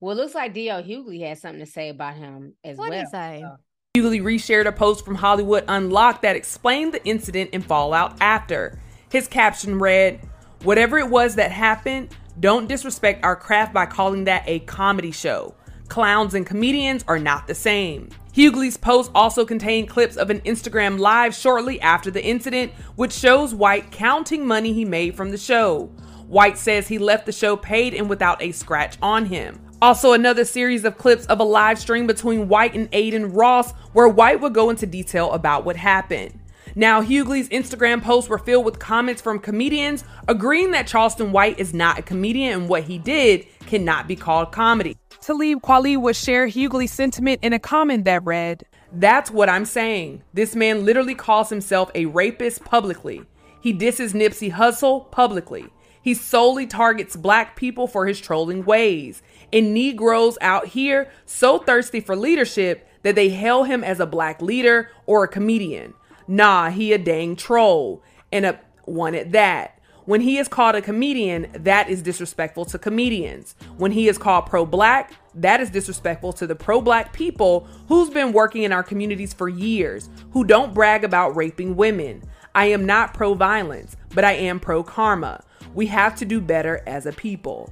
[0.00, 0.82] Well, it looks like D.L.
[0.84, 3.00] Hughley has something to say about him as What'd well.
[3.00, 3.40] he say?
[3.44, 3.56] so-
[3.96, 8.78] Hughley reshared a post from Hollywood Unlocked that explained the incident and fallout after.
[9.10, 10.20] His caption read,
[10.62, 15.54] Whatever it was that happened, don't disrespect our craft by calling that a comedy show.
[15.88, 18.10] Clowns and comedians are not the same.
[18.32, 23.54] Hughley's post also contained clips of an Instagram live shortly after the incident, which shows
[23.54, 25.86] White counting money he made from the show.
[26.28, 29.58] White says he left the show paid and without a scratch on him.
[29.80, 34.08] Also, another series of clips of a live stream between White and Adin Ross, where
[34.08, 36.38] White would go into detail about what happened.
[36.74, 41.72] Now, Hughley's Instagram posts were filled with comments from comedians agreeing that Charleston White is
[41.72, 44.96] not a comedian and what he did cannot be called comedy.
[45.20, 50.22] Talib Kweli would share Hughley's sentiment in a comment that read, That's what I'm saying.
[50.32, 53.22] This man literally calls himself a rapist publicly.
[53.60, 55.66] He disses Nipsey Hussle publicly.
[56.00, 59.22] He solely targets black people for his trolling ways.
[59.52, 64.40] And Negroes out here so thirsty for leadership that they hail him as a black
[64.40, 65.94] leader or a comedian.
[66.26, 68.02] Nah, he a dang troll.
[68.30, 69.77] And a one at that.
[70.08, 73.54] When he is called a comedian, that is disrespectful to comedians.
[73.76, 78.08] When he is called pro black, that is disrespectful to the pro black people who's
[78.08, 82.22] been working in our communities for years, who don't brag about raping women.
[82.54, 85.44] I am not pro violence, but I am pro karma.
[85.74, 87.70] We have to do better as a people.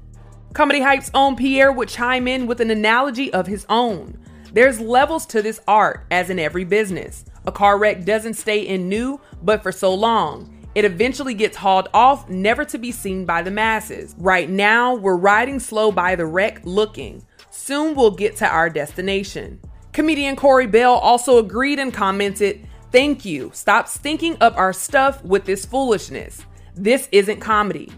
[0.52, 4.18] Comedy Hype's own Pierre would chime in with an analogy of his own.
[4.52, 7.24] There's levels to this art, as in every business.
[7.46, 10.52] A car wreck doesn't stay in new, but for so long.
[10.76, 14.14] It eventually gets hauled off, never to be seen by the masses.
[14.18, 17.24] Right now, we're riding slow by the wreck looking.
[17.50, 19.58] Soon we'll get to our destination.
[19.94, 23.50] Comedian Corey Bell also agreed and commented, Thank you.
[23.54, 26.44] Stop stinking up our stuff with this foolishness.
[26.74, 27.90] This isn't comedy.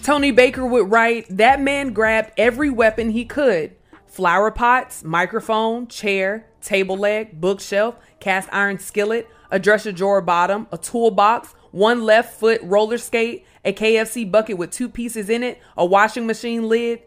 [0.00, 3.74] Tony Baker would write, That man grabbed every weapon he could
[4.06, 10.78] flower pots, microphone, chair, table leg, bookshelf, cast iron skillet, a dresser drawer bottom, a
[10.78, 15.84] toolbox, one left foot roller skate, a KFC bucket with two pieces in it, a
[15.84, 17.02] washing machine lid.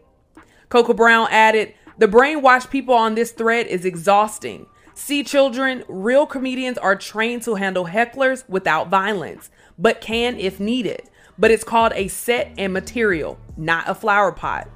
[0.68, 4.66] Coco Brown added, The brainwashed people on this thread is exhausting.
[4.94, 11.02] See, children, real comedians are trained to handle hecklers without violence, but can if needed.
[11.36, 14.68] But it's called a set and material, not a flower pot.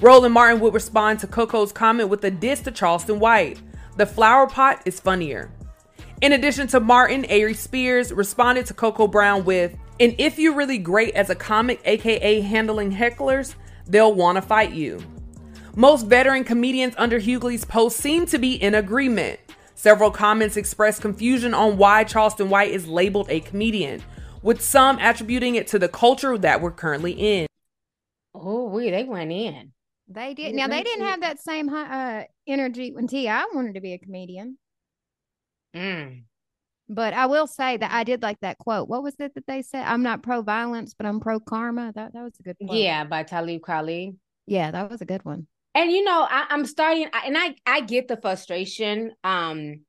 [0.00, 3.62] Roland Martin would respond to Coco's comment with a diss to Charleston White.
[3.96, 5.50] The flower pot is funnier.
[6.22, 10.78] In addition to Martin, Ari Spears responded to Coco Brown with, And if you're really
[10.78, 13.54] great as a comic, aka handling hecklers,
[13.86, 15.02] they'll want to fight you.
[15.74, 19.38] Most veteran comedians under Hughley's post seem to be in agreement.
[19.74, 24.02] Several comments expressed confusion on why Charleston White is labeled a comedian,
[24.42, 27.46] with some attributing it to the culture that we're currently in.
[28.34, 29.72] Oh, we they went in.
[30.08, 30.54] They did.
[30.54, 33.48] Now they didn't have that same high, uh, energy when T.I.
[33.52, 34.56] wanted to be a comedian.
[35.76, 36.22] Mm.
[36.88, 38.88] But I will say that I did like that quote.
[38.88, 39.84] What was it that they said?
[39.84, 41.92] I'm not pro violence, but I'm pro karma.
[41.94, 42.78] That that was a good quote.
[42.78, 44.16] Yeah, by Talib Kweli.
[44.46, 45.48] Yeah, that was a good one.
[45.74, 49.12] And you know, I, I'm starting, and I I get the frustration.
[49.24, 49.80] Um,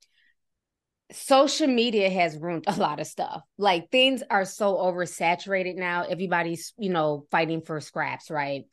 [1.12, 3.44] social media has ruined a lot of stuff.
[3.58, 6.04] Like things are so oversaturated now.
[6.04, 8.64] Everybody's you know fighting for scraps, right?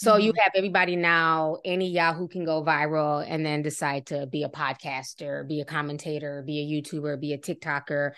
[0.00, 0.38] So you mm-hmm.
[0.42, 5.44] have everybody now, any Yahoo can go viral and then decide to be a podcaster,
[5.48, 8.12] be a commentator, be a YouTuber, be a TikToker.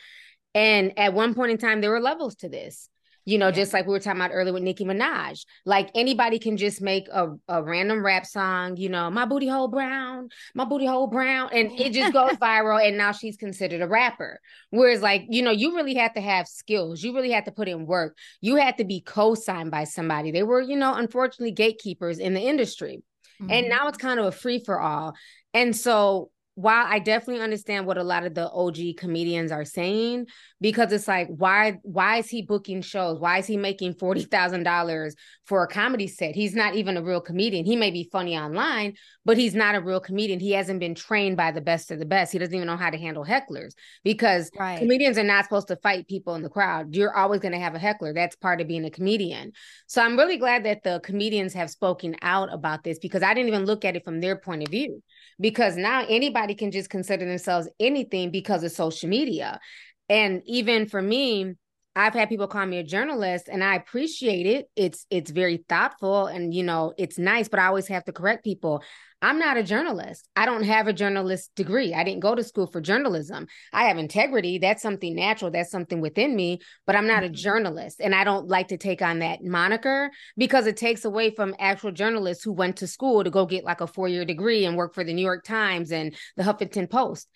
[0.54, 2.89] And at one point in time, there were levels to this.
[3.24, 5.44] You know, just like we were talking about earlier with Nicki Minaj.
[5.66, 9.68] Like anybody can just make a, a random rap song, you know, my booty hole
[9.68, 12.84] brown, my booty hole brown, and it just goes viral.
[12.86, 14.40] And now she's considered a rapper.
[14.70, 17.02] Whereas, like, you know, you really have to have skills.
[17.02, 18.16] You really have to put in work.
[18.40, 20.30] You had to be co-signed by somebody.
[20.30, 23.02] They were, you know, unfortunately gatekeepers in the industry.
[23.48, 23.70] And Mhm.
[23.70, 25.14] now it's kind of a free for all.
[25.54, 30.26] And so while I definitely understand what a lot of the OG comedians are saying,
[30.60, 33.18] because it's like, why why is he booking shows?
[33.18, 35.14] Why is he making forty thousand dollars
[35.46, 36.34] for a comedy set?
[36.34, 37.64] He's not even a real comedian.
[37.64, 38.94] He may be funny online,
[39.24, 40.40] but he's not a real comedian.
[40.40, 42.32] He hasn't been trained by the best of the best.
[42.32, 43.72] He doesn't even know how to handle hecklers
[44.04, 44.78] because Right.
[44.78, 46.94] comedians are not supposed to fight people in the crowd.
[46.94, 48.12] You're always going to have a heckler.
[48.12, 49.52] That's part of being a comedian.
[49.86, 53.48] So I'm really glad that the comedians have spoken out about this because I didn't
[53.48, 55.02] even look at it from their point of view.
[55.40, 59.60] Because now anybody can just consider themselves anything because of social media.
[60.08, 61.54] And even for me,
[61.96, 64.70] I've had people call me a journalist and I appreciate it.
[64.76, 68.44] It's it's very thoughtful and you know, it's nice, but I always have to correct
[68.44, 68.82] people.
[69.22, 70.26] I'm not a journalist.
[70.34, 71.92] I don't have a journalist degree.
[71.92, 73.48] I didn't go to school for journalism.
[73.72, 74.58] I have integrity.
[74.58, 75.50] That's something natural.
[75.50, 77.34] That's something within me, but I'm not a mm-hmm.
[77.34, 78.00] journalist.
[78.00, 81.92] And I don't like to take on that moniker because it takes away from actual
[81.92, 84.94] journalists who went to school to go get like a four year degree and work
[84.94, 87.28] for the New York Times and the Huffington Post.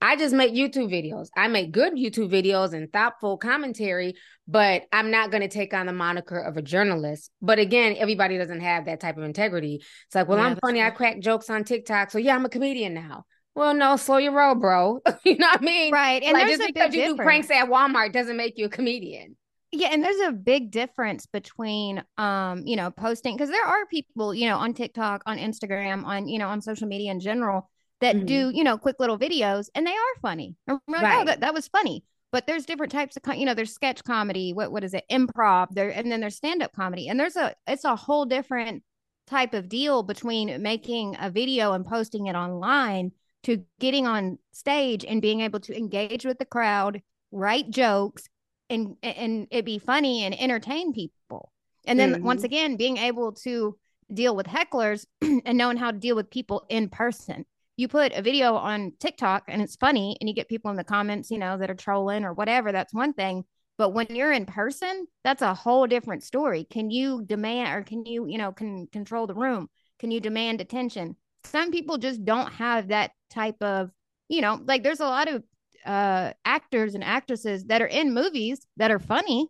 [0.00, 1.28] I just make YouTube videos.
[1.36, 4.14] I make good YouTube videos and thoughtful commentary,
[4.46, 7.30] but I'm not going to take on the moniker of a journalist.
[7.40, 9.76] But again, everybody doesn't have that type of integrity.
[9.76, 10.82] It's like, well, Yeah, I'm funny.
[10.82, 12.10] I crack jokes on TikTok.
[12.10, 13.24] So yeah, I'm a comedian now.
[13.54, 15.00] Well, no, slow your roll, bro.
[15.24, 15.92] you know what I mean?
[15.92, 16.22] Right.
[16.22, 17.26] And like, just because you do difference.
[17.26, 19.36] pranks at Walmart doesn't make you a comedian.
[19.72, 24.34] Yeah, and there's a big difference between um, you know, posting because there are people,
[24.34, 27.68] you know, on TikTok, on Instagram, on, you know, on social media in general
[28.00, 28.26] that Mhm.
[28.26, 30.56] do, you know, quick little videos and they are funny.
[30.66, 32.04] And we're like, oh, that, that was funny.
[32.32, 35.68] But there's different types of, you know, there's sketch comedy, what what is it, improv,
[35.70, 38.82] there, and then there's stand up comedy, and there's a, it's a whole different
[39.26, 43.12] type of deal between making a video and posting it online
[43.44, 48.28] to getting on stage and being able to engage with the crowd, write jokes,
[48.70, 51.52] and and it be funny and entertain people.
[51.86, 52.44] And then once Mhm.
[52.44, 53.78] again, being able to
[54.12, 57.44] deal with hecklers and knowing how to deal with people in person
[57.76, 60.84] you put a video on TikTok and it's funny and you get people in the
[60.84, 63.44] comments, you know, that are trolling or whatever, that's one thing.
[63.76, 66.64] But when you're in person, that's a whole different story.
[66.64, 69.68] Can you demand or can you, you know, can control the room?
[69.98, 71.16] Can you demand attention?
[71.44, 73.90] Some people just don't have that type of,
[74.28, 75.42] you know, like there's a lot of
[75.84, 79.48] uh actors and actresses that are in movies that are funny,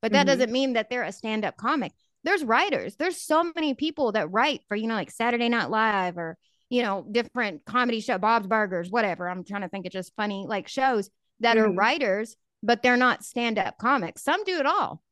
[0.00, 0.26] but that Mhm.
[0.26, 1.92] doesn't mean that they're a stand-up comic.
[2.22, 2.96] There's writers.
[2.96, 6.38] There's so many people that write for, you know, like Saturday Night Live or,
[6.70, 9.28] you know, different comedy show, Bob's Burgers, whatever.
[9.28, 11.10] I'm trying to think of just funny like shows
[11.40, 11.76] that are Mhm.
[11.76, 14.22] writers, but they're not stand-up comics.
[14.22, 15.02] Some do it all.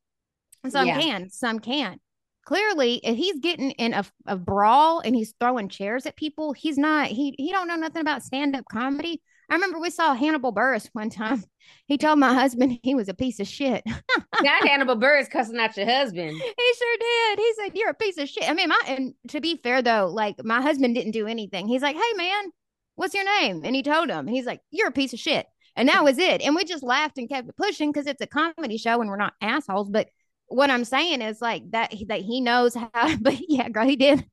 [0.69, 1.01] Some Yeah.
[1.01, 2.01] can, some can't.
[2.45, 6.79] Clearly, if he's getting in a, a brawl and he's throwing chairs at people, he's
[6.79, 7.09] not.
[7.09, 9.23] He he don't know nothing about stand up comedy.
[9.53, 11.45] I remember we saw Hannibal Buress one time.
[11.87, 13.83] He told my husband he was a piece of shit.
[13.87, 16.31] Not Hannibal Buress cussing out your husband.
[16.31, 17.39] He sure did.
[17.39, 20.11] He said, "You're a piece of shit." I mean, my and to be fair though,
[20.13, 21.69] like my husband didn't do anything.
[21.69, 22.51] He's like, "Hey man,
[22.95, 25.47] what's your name?" And he told him, and he's like, "You're a piece of shit."
[25.77, 26.43] And that was it.
[26.43, 29.17] And we just laughed and kept it pushing because it's a comedy show and we're
[29.17, 29.91] not assholes.
[29.91, 30.09] But
[30.47, 33.17] what I'm saying is like that that he knows how.
[33.21, 34.25] But yeah, girl, he did.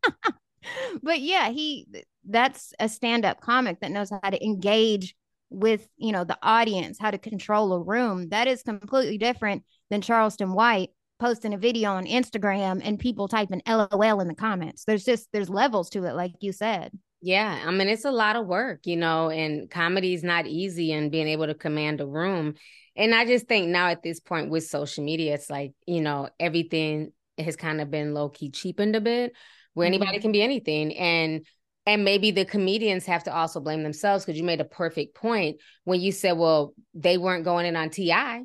[1.04, 1.88] but yeah, he
[2.28, 5.16] that's a stand-up comic that knows how to engage
[5.50, 8.30] with you know the audience, how to control a room.
[8.30, 10.90] That is completely different than Charleston White
[11.20, 14.86] posting a video on Instagram and people typing LOL in the comments.
[14.86, 16.92] There's just there's levels to it, like you said.
[17.22, 20.94] Yeah, I mean it's a lot of work, you know, and comedy is not easy
[20.94, 22.56] and being able to command a room.
[22.96, 26.30] And I just think now at this point with social media, it's like, you know,
[26.40, 29.34] everything has kind of been low key cheapened a bit
[29.80, 30.22] where anybody Mhm.
[30.22, 30.96] can be anything.
[30.96, 31.46] And
[31.86, 35.58] and maybe the comedians have to also blame themselves because you made a perfect point
[35.86, 38.44] when you said, well, they weren't going in on TI.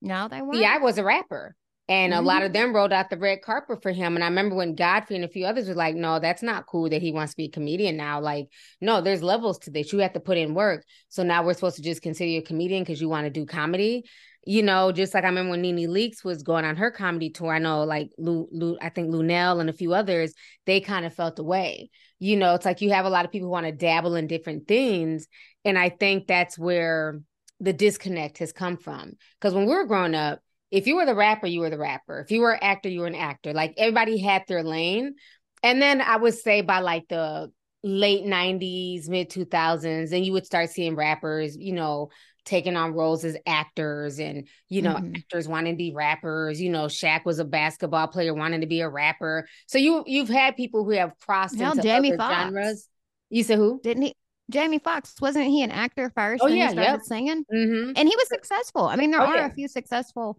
[0.00, 0.54] No, they weren't.
[0.54, 1.54] Ti was a rapper.
[1.88, 2.46] And a lot Mhm.
[2.46, 4.16] of them rolled out the red carpet for him.
[4.16, 6.88] And I remember when Godfrey and a few others were like, no, that's not cool
[6.88, 8.20] that he wants to be a comedian now.
[8.20, 8.46] Like,
[8.80, 9.92] no, there's levels to this.
[9.92, 10.84] You have to put in work.
[11.10, 13.46] So now we're supposed to just consider you a comedian because you want to do
[13.46, 14.04] comedy.
[14.48, 17.52] You know, just like I remember when NeNe Leakes was going on her comedy tour.
[17.52, 20.32] I know like Lou, Lou I think Luenell and a few others,
[20.66, 21.90] they kind of felt away.
[22.20, 24.28] You know, it's like you have a lot of people who want to dabble in
[24.28, 25.26] different things.
[25.64, 27.20] And I think that's where
[27.58, 29.14] the disconnect has come from.
[29.40, 30.40] Because when we were growing up,
[30.70, 32.20] if you were the rapper, you were the rapper.
[32.20, 33.52] If you were an actor, you were an actor.
[33.52, 35.16] Like everybody had their lane.
[35.62, 37.50] And then I would say by like the
[37.82, 42.10] late 90s, mid 2000s, and you would start seeing rappers, you know,
[42.46, 45.18] taking on roles as actors and, you know, Mhm.
[45.18, 46.60] actors wanting to be rappers.
[46.60, 49.46] You know, Shaq was a basketball player wanting to be a rapper.
[49.66, 52.42] So you you've had people who have crossed Hell, into Jamie other Foxx.
[52.44, 52.88] genres.
[53.28, 53.80] You said who?
[53.82, 54.14] Didn't he?
[54.48, 56.42] Jamie Foxx wasn't he an actor first?
[56.42, 57.00] Oh, yeah, he started yep.
[57.02, 57.92] singing, Mm-hmm.
[57.96, 58.84] and he was successful.
[58.84, 59.46] I mean, there Oh, are yeah.
[59.46, 60.38] a few successful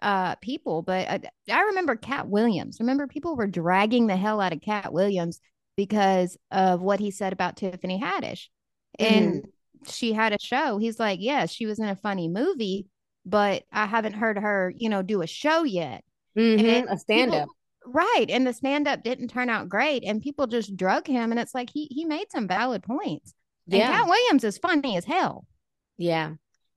[0.00, 2.78] uh people, but I, I remember Katt Williams.
[2.78, 5.40] Remember, people were dragging the hell out of Katt Williams
[5.76, 8.46] because of what he said about Tiffany Haddish,
[9.00, 9.44] and
[9.86, 10.78] she had a show.
[10.78, 12.86] He's like, yeah, she was in a funny movie,
[13.26, 16.04] but I haven't heard her, you know, do a show yet.
[16.36, 17.48] Mhm, And a stand-up.
[17.84, 21.54] right and the stand-up didn't turn out great and people just drug him and it's
[21.54, 23.34] like he he made some valid points
[23.70, 23.88] and Yeah.
[23.88, 25.46] Katt Williams is funny as hell
[25.96, 26.34] Yeah.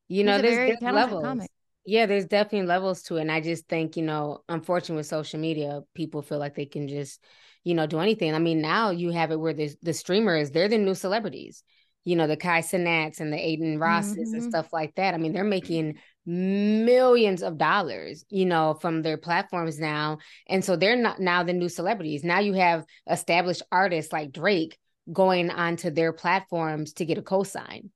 [0.08, 1.24] You know, a there's different levels.
[1.24, 1.50] comic.
[1.86, 3.22] Yeah, there's definitely levels to it.
[3.22, 6.88] And I just think, you know, unfortunately with social media, people feel like they can
[6.88, 7.24] just,
[7.64, 8.34] you know, do anything.
[8.36, 11.64] I mean, now you have it where the the streamers, they're the new celebrities.
[12.04, 14.46] You know, the Kai Cenats and the Adin Rosses and Mhm.
[14.46, 15.14] stuff like that.
[15.14, 15.96] I mean, they're making
[16.26, 20.20] millions of dollars, you know, from their platforms now.
[20.48, 22.24] And so they're not now the new celebrities.
[22.24, 24.78] Now you have established artists like Drake
[25.12, 27.90] going onto their platforms to get a cosign.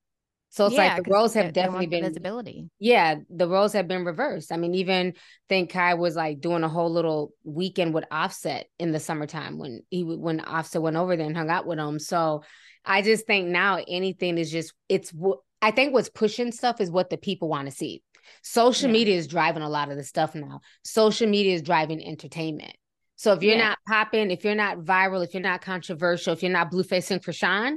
[0.56, 2.70] So it's Yeah, like the roles have definitely been visibility.
[2.80, 4.54] Yeah, the roles have been reversed.
[4.54, 5.14] I mean, even
[5.50, 9.82] think Kai was like doing a whole little weekend with Offset in the summertime when
[9.90, 12.00] he when Offset went over there and hung out with him.
[12.00, 12.44] So
[12.86, 16.90] I just think now anything is just it's what I think what's pushing stuff is
[16.90, 18.02] what the people want to see.
[18.42, 18.94] Social Yeah.
[18.94, 20.62] media is driving a lot of the stuff now.
[20.86, 22.78] Social media is driving entertainment.
[23.18, 23.70] So if you're Yeah.
[23.70, 27.22] not popping, if you're not viral, if you're not controversial, if you're not Blueface and
[27.22, 27.76] Chrisean,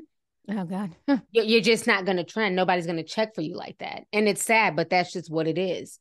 [0.50, 0.94] oh god
[1.32, 2.56] you're, just not going to trend.
[2.56, 4.04] Nobody's going to check for you like that.
[4.12, 5.98] And it's sad, but that's just what it is.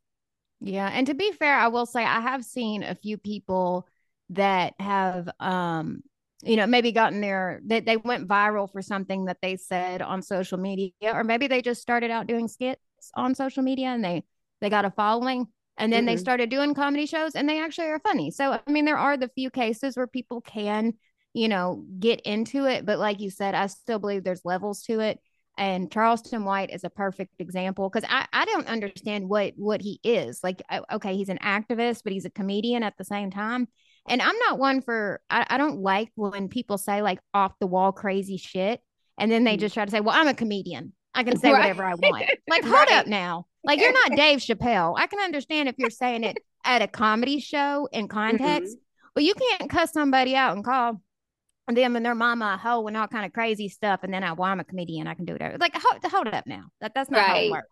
[0.60, 3.88] Yeah, and to be fair, I will say I have seen a few people
[4.32, 6.02] that have um
[6.44, 10.22] you know maybe gotten their that they went viral for something that they said on
[10.22, 12.82] social media or maybe they just started out doing skits
[13.15, 14.24] on social media and they
[14.60, 15.48] they got a following
[15.78, 16.19] and then they Mhm.
[16.19, 18.32] started doing comedy shows and they actually are funny.
[18.32, 20.94] So I mean there are the few cases where people can,
[21.38, 24.99] you know, get into it, but like you said, I still believe there's levels to
[24.99, 25.19] it
[25.57, 29.99] and Charleston White is a perfect example because I, I don't understand what what he
[30.03, 30.61] is like.
[30.91, 33.68] Okay, he's an activist, but he's a comedian at the same time.
[34.07, 37.68] And I'm not one for I, I don't like when people say like off the
[37.68, 38.81] wall crazy shit.
[39.18, 39.61] And then they mm-hmm.
[39.61, 40.93] just try to say, well, I'm a comedian.
[41.15, 41.61] I can say Right.
[41.61, 42.23] whatever I want.
[42.47, 42.91] Like, hold Right.
[42.91, 43.47] up now.
[43.64, 44.93] Like, you're not Dave Chappelle.
[44.95, 48.15] I can understand if you're saying it at a comedy show in mm-hmm.
[48.15, 48.77] context,
[49.15, 51.01] but you can't cuss somebody out and call
[51.76, 54.02] them and their mama a hoe and all kind of crazy stuff.
[54.03, 55.07] And then I, well, I'm a comedian.
[55.07, 55.57] I can do whatever.
[55.57, 56.65] Like, hold, hold up now.
[56.81, 57.49] That, that's not how it Right.
[57.49, 57.68] works.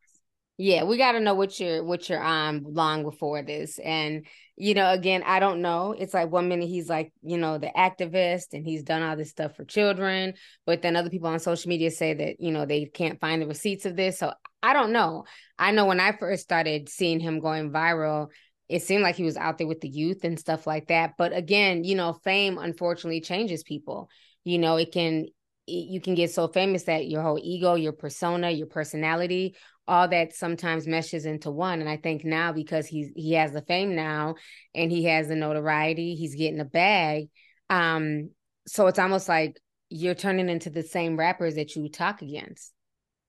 [0.58, 4.74] Yeah, we got to know what you're what you're on long before this, and you
[4.74, 5.94] know, again, I don't know.
[5.98, 9.32] It's like one minute he's like, you know, the activist, and he's done all this
[9.32, 10.36] stuff for children,
[10.66, 13.48] but then other people on social media say that you know they can't find the
[13.48, 14.18] receipts of this.
[14.20, 15.26] So I don't know.
[15.60, 18.30] I know when I first started seeing him going viral,
[18.68, 21.14] it seemed like he was out there with the youth and stuff like that.
[21.18, 24.10] But again, you know, fame unfortunately changes people.
[24.44, 25.26] You know, it can
[25.68, 29.56] it- you can get so famous that your whole ego, your persona, your personality,
[29.88, 31.80] all that sometimes meshes into one.
[31.80, 34.36] And I think now because he's he has the fame now
[34.74, 37.30] and he has the notoriety, he's getting a bag.
[37.70, 38.30] Um,
[38.68, 39.60] so it's almost like
[39.90, 42.74] you're turning into the same rappers that you talk against.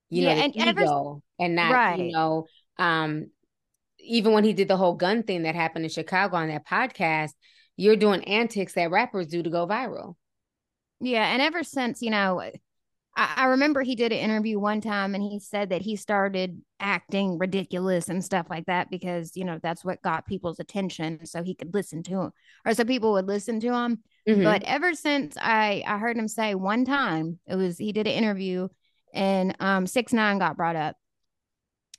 [0.09, 1.99] You Yeah, know, and the ever- ego and not, Right.
[1.99, 2.47] you know,
[2.79, 3.31] um,
[4.07, 7.33] even when he did the whole gun thing that happened in Chicago on that podcast,
[7.77, 10.17] you're doing antics that rappers do to go viral.
[11.01, 15.15] Yeah, and ever since, you know, I, I remember he did an interview one time
[15.15, 19.59] and he said that he started acting ridiculous and stuff like that because, you know,
[19.63, 22.31] that's what got people's attention so he could listen to him
[22.65, 24.03] or so people would listen to him.
[24.29, 24.45] Mhm.
[24.45, 28.13] But ever since I I heard him say one time, it was he did an
[28.13, 28.69] interview
[29.15, 30.97] and um six nine got brought up.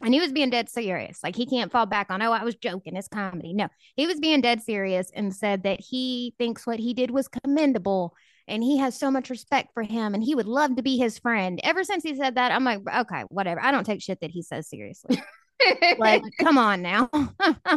[0.04, 1.20] And he was being dead serious.
[1.24, 3.54] Like he can't fall back on, oh, I was joking, it's comedy.
[3.54, 7.28] No, he was being dead serious and said that he thinks what he did was
[7.28, 8.14] commendable
[8.48, 11.18] and he has so much respect for him and he would love to be his
[11.20, 11.60] friend.
[11.64, 13.60] Ever since he said that, I'm like, okay, whatever.
[13.62, 15.22] I don't take shit that he says seriously.
[15.98, 17.10] like, come on now.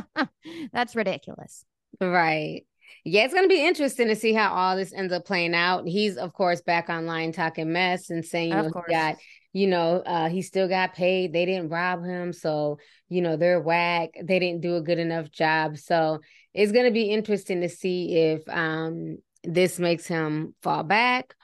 [0.73, 1.65] That's ridiculous.
[2.01, 2.67] Right.
[3.05, 5.87] Yeah, it's going to be interesting to see how all this ends up playing out.
[5.87, 8.87] He's, of course, back online talking mess and saying, you Of know, course.
[8.89, 9.17] he got,
[9.53, 11.33] you know, uh, he still got paid.
[11.33, 12.33] They didn't rob him.
[12.33, 12.79] So,
[13.09, 14.11] you know, they're whack.
[14.23, 15.77] They didn't do a good enough job.
[15.79, 16.21] So
[16.55, 21.35] it's going to be interesting to see if um, this makes him fall back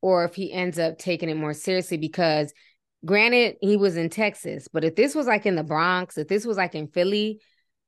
[0.00, 2.52] or if he ends up taking it more seriously because
[3.04, 6.46] granted he was in Texas, but if this was like in the Bronx, if this
[6.46, 7.40] was like in Philly,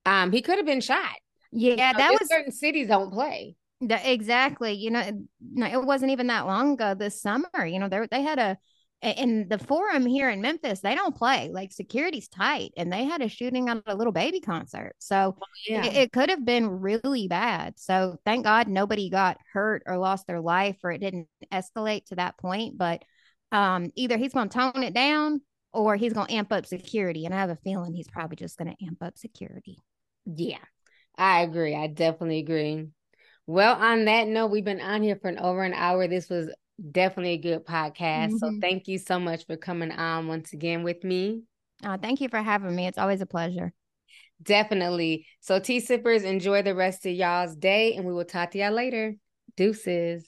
[0.06, 1.14] um, he could have been shot.
[1.52, 3.56] Yeah, You know, that was certain cities don't play.
[3.80, 4.72] The, exactly.
[4.72, 7.64] You know, it- it wasn't even that long ago this summer.
[7.64, 8.58] You know, they they had a
[9.02, 11.50] in the forum here in Memphis, they don't play.
[11.52, 14.94] Like security's tight and they had a shooting at a Lil Baby concert.
[14.98, 15.84] So yeah.
[15.84, 17.78] it, it could have been really bad.
[17.78, 22.16] So thank God nobody got hurt or lost their life or it didn't escalate to
[22.16, 22.76] that point.
[22.76, 23.02] But
[23.52, 25.42] um either he's gonna tone it down
[25.72, 27.24] or he's gonna amp up security.
[27.24, 29.78] And I have a feeling he's probably just gonna amp up security.
[30.26, 30.58] Yeah,
[31.16, 31.76] I agree.
[31.76, 32.88] I definitely agree.
[33.46, 36.06] Well, on that note, we've been on here for an over an hour.
[36.06, 38.38] This was definitely a good podcast.
[38.38, 38.60] So Mhm.
[38.60, 41.42] thank you so much for coming on once again with me.
[41.82, 42.86] Uh, thank you for having me.
[42.86, 43.72] It's always a pleasure.
[44.42, 45.26] Definitely.
[45.40, 48.72] So tea sippers, enjoy the rest of y'all's day and we will talk to y'all
[48.72, 49.16] later.
[49.56, 50.24] Deuces.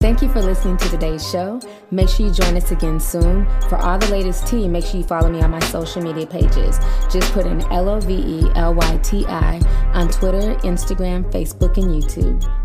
[0.00, 1.58] Thank you for listening to today's show.
[1.90, 3.46] Make sure you join us again soon.
[3.70, 6.78] For all the latest tea, make sure you follow me on my social media pages.
[7.10, 9.60] Just put in L O V E L Y T I
[9.94, 12.63] on Twitter, Instagram, Facebook, and YouTube.